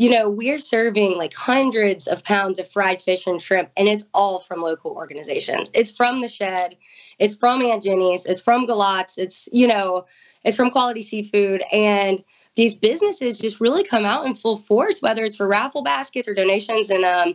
you 0.00 0.08
know, 0.08 0.30
we're 0.30 0.58
serving 0.58 1.18
like 1.18 1.34
hundreds 1.34 2.06
of 2.06 2.24
pounds 2.24 2.58
of 2.58 2.66
fried 2.70 3.02
fish 3.02 3.26
and 3.26 3.40
shrimp, 3.40 3.68
and 3.76 3.86
it's 3.86 4.06
all 4.14 4.40
from 4.40 4.62
local 4.62 4.92
organizations. 4.92 5.70
It's 5.74 5.94
from 5.94 6.22
the 6.22 6.28
Shed, 6.28 6.78
it's 7.18 7.36
from 7.36 7.60
Aunt 7.60 7.82
Jenny's, 7.82 8.24
it's 8.24 8.40
from 8.40 8.66
Galatz, 8.66 9.18
it's, 9.18 9.46
you 9.52 9.66
know, 9.66 10.06
it's 10.42 10.56
from 10.56 10.70
Quality 10.70 11.02
Seafood. 11.02 11.62
And 11.70 12.24
these 12.54 12.76
businesses 12.76 13.38
just 13.38 13.60
really 13.60 13.84
come 13.84 14.06
out 14.06 14.24
in 14.24 14.34
full 14.34 14.56
force, 14.56 15.02
whether 15.02 15.22
it's 15.22 15.36
for 15.36 15.46
raffle 15.46 15.82
baskets 15.82 16.26
or 16.26 16.32
donations. 16.32 16.88
And, 16.88 17.04
um, 17.04 17.34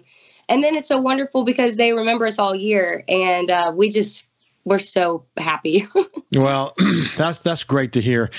and 0.50 0.64
then 0.64 0.76
it's 0.76 0.88
so 0.88 1.00
wonderful 1.00 1.44
because 1.44 1.78
they 1.78 1.94
remember 1.94 2.26
us 2.26 2.40
all 2.40 2.56
year. 2.56 3.04
And 3.08 3.50
uh, 3.50 3.74
we 3.76 3.90
just, 3.90 4.30
we're 4.64 4.80
so 4.80 5.26
happy. 5.38 5.86
well, 6.34 6.76
that's 7.18 7.40
that's 7.40 7.64
great 7.64 7.94
to 7.94 8.02
hear. 8.02 8.30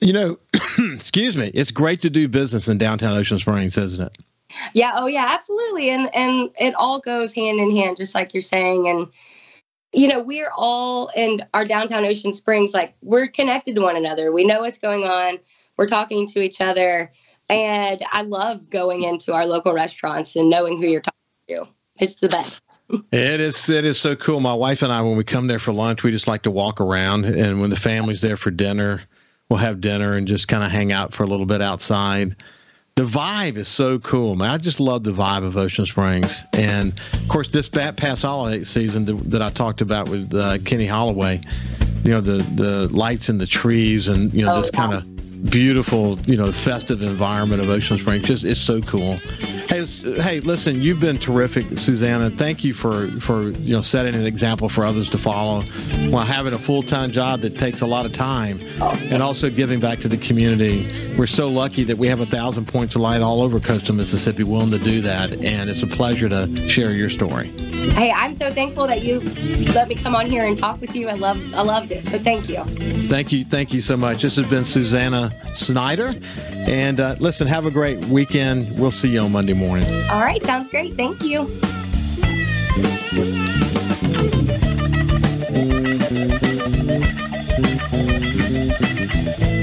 You 0.00 0.12
know, 0.12 0.38
excuse 0.94 1.36
me. 1.36 1.50
It's 1.54 1.70
great 1.70 2.02
to 2.02 2.10
do 2.10 2.28
business 2.28 2.68
in 2.68 2.78
downtown 2.78 3.16
Ocean 3.16 3.38
Springs, 3.38 3.76
isn't 3.76 4.02
it? 4.02 4.18
Yeah. 4.74 4.92
Oh, 4.94 5.06
yeah. 5.06 5.28
Absolutely. 5.30 5.90
And 5.90 6.14
and 6.14 6.50
it 6.58 6.74
all 6.74 6.98
goes 6.98 7.34
hand 7.34 7.58
in 7.58 7.70
hand, 7.70 7.96
just 7.96 8.14
like 8.14 8.34
you're 8.34 8.40
saying. 8.40 8.88
And 8.88 9.08
you 9.92 10.08
know, 10.08 10.22
we're 10.22 10.50
all 10.56 11.10
in 11.14 11.40
our 11.54 11.64
downtown 11.64 12.04
Ocean 12.04 12.32
Springs. 12.32 12.72
Like 12.72 12.94
we're 13.02 13.28
connected 13.28 13.76
to 13.76 13.82
one 13.82 13.96
another. 13.96 14.32
We 14.32 14.44
know 14.44 14.60
what's 14.60 14.78
going 14.78 15.04
on. 15.04 15.38
We're 15.76 15.86
talking 15.86 16.26
to 16.28 16.40
each 16.40 16.60
other. 16.60 17.12
And 17.52 18.02
I 18.12 18.22
love 18.22 18.70
going 18.70 19.04
into 19.04 19.34
our 19.34 19.44
local 19.44 19.74
restaurants 19.74 20.36
and 20.36 20.48
knowing 20.48 20.78
who 20.78 20.86
you're 20.86 21.02
talking 21.02 21.18
to. 21.48 21.68
It's 21.96 22.14
the 22.16 22.28
best. 22.28 22.60
it 23.12 23.40
is 23.40 23.68
it 23.68 23.84
is 23.84 24.00
so 24.00 24.16
cool. 24.16 24.40
My 24.40 24.54
wife 24.54 24.82
and 24.82 24.90
I, 24.90 25.02
when 25.02 25.16
we 25.16 25.24
come 25.24 25.46
there 25.48 25.58
for 25.58 25.72
lunch, 25.72 26.02
we 26.02 26.10
just 26.10 26.26
like 26.26 26.42
to 26.42 26.50
walk 26.50 26.80
around, 26.80 27.26
and 27.26 27.60
when 27.60 27.68
the 27.68 27.76
family's 27.76 28.22
there 28.22 28.38
for 28.38 28.50
dinner, 28.50 29.02
we'll 29.50 29.58
have 29.58 29.82
dinner 29.82 30.16
and 30.16 30.26
just 30.26 30.48
kind 30.48 30.64
of 30.64 30.70
hang 30.70 30.92
out 30.92 31.12
for 31.12 31.24
a 31.24 31.26
little 31.26 31.44
bit 31.44 31.60
outside. 31.60 32.34
The 32.94 33.04
vibe 33.04 33.56
is 33.56 33.68
so 33.68 33.98
cool, 33.98 34.34
man. 34.34 34.50
I 34.50 34.58
just 34.58 34.80
love 34.80 35.04
the 35.04 35.12
vibe 35.12 35.44
of 35.44 35.56
Ocean 35.56 35.86
Springs. 35.86 36.44
And 36.54 36.92
of 37.12 37.28
course, 37.28 37.50
this 37.50 37.68
past 37.68 38.22
holiday 38.22 38.64
season 38.64 39.04
that 39.30 39.40
I 39.40 39.50
talked 39.50 39.80
about 39.80 40.08
with 40.08 40.34
uh, 40.34 40.58
Kenny 40.64 40.86
Holloway, 40.86 41.40
you 42.04 42.10
know, 42.10 42.20
the, 42.20 42.38
the 42.54 42.88
lights 42.88 43.30
in 43.30 43.38
the 43.38 43.46
trees 43.46 44.08
and, 44.08 44.32
you 44.34 44.44
know, 44.44 44.52
oh, 44.52 44.60
this 44.60 44.70
kind 44.70 44.92
of 44.92 45.11
beautiful, 45.50 46.18
you 46.20 46.36
know, 46.36 46.52
festive 46.52 47.02
environment 47.02 47.62
of 47.62 47.68
Ocean 47.68 47.98
Springs. 47.98 48.26
Just 48.26 48.44
it's 48.44 48.60
so 48.60 48.80
cool. 48.82 49.16
Hey, 49.72 49.86
hey, 49.86 50.40
listen, 50.40 50.82
you've 50.82 51.00
been 51.00 51.16
terrific, 51.16 51.78
Susannah. 51.78 52.28
Thank 52.28 52.62
you 52.62 52.74
for 52.74 53.08
for 53.20 53.44
you 53.52 53.72
know 53.72 53.80
setting 53.80 54.14
an 54.14 54.26
example 54.26 54.68
for 54.68 54.84
others 54.84 55.08
to 55.08 55.16
follow 55.16 55.62
while 56.10 56.26
having 56.26 56.52
a 56.52 56.58
full 56.58 56.82
time 56.82 57.10
job 57.10 57.40
that 57.40 57.56
takes 57.56 57.80
a 57.80 57.86
lot 57.86 58.04
of 58.04 58.12
time, 58.12 58.60
and 59.04 59.22
also 59.22 59.48
giving 59.48 59.80
back 59.80 59.98
to 60.00 60.08
the 60.08 60.18
community. 60.18 60.86
We're 61.16 61.26
so 61.26 61.48
lucky 61.48 61.84
that 61.84 61.96
we 61.96 62.06
have 62.08 62.20
a 62.20 62.26
thousand 62.26 62.68
points 62.68 62.96
of 62.96 63.00
light 63.00 63.22
all 63.22 63.42
over 63.42 63.60
coastal 63.60 63.94
Mississippi 63.94 64.42
willing 64.42 64.72
to 64.72 64.78
do 64.78 65.00
that, 65.00 65.32
and 65.42 65.70
it's 65.70 65.82
a 65.82 65.86
pleasure 65.86 66.28
to 66.28 66.68
share 66.68 66.90
your 66.90 67.08
story. 67.08 67.46
Hey, 67.92 68.12
I'm 68.12 68.34
so 68.34 68.50
thankful 68.50 68.86
that 68.88 69.02
you 69.02 69.20
let 69.72 69.88
me 69.88 69.94
come 69.94 70.14
on 70.14 70.26
here 70.26 70.44
and 70.44 70.58
talk 70.58 70.82
with 70.82 70.94
you. 70.94 71.08
I 71.08 71.14
love 71.14 71.38
I 71.54 71.62
loved 71.62 71.92
it. 71.92 72.06
So 72.06 72.18
thank 72.18 72.46
you. 72.46 72.62
Thank 73.08 73.32
you, 73.32 73.42
thank 73.42 73.72
you 73.72 73.80
so 73.80 73.96
much. 73.96 74.20
This 74.20 74.36
has 74.36 74.46
been 74.50 74.66
Susannah 74.66 75.30
Snyder. 75.52 76.14
And 76.66 77.00
uh, 77.00 77.16
listen, 77.18 77.46
have 77.46 77.66
a 77.66 77.70
great 77.70 78.04
weekend. 78.06 78.78
We'll 78.78 78.90
see 78.90 79.12
you 79.12 79.20
on 79.20 79.32
Monday 79.32 79.54
morning. 79.54 79.86
All 80.10 80.20
right. 80.20 80.44
Sounds 80.44 80.68
great. 80.68 80.94
Thank 80.94 81.22
you. 81.22 81.48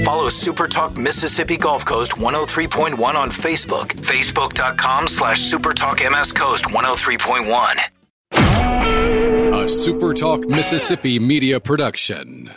Follow 0.04 0.28
Super 0.28 0.66
Talk 0.66 0.98
Mississippi 0.98 1.56
Gulf 1.56 1.84
Coast 1.84 2.12
103.1 2.12 2.98
on 3.14 3.30
Facebook. 3.30 3.88
Facebook.com 4.00 5.06
slash 5.06 5.40
Super 5.40 5.72
Talk 5.72 6.00
MS 6.00 6.32
Coast 6.32 6.64
103.1. 6.66 9.64
A 9.64 9.68
Super 9.68 10.14
Talk 10.14 10.48
Mississippi 10.48 11.18
media 11.18 11.60
production. 11.60 12.50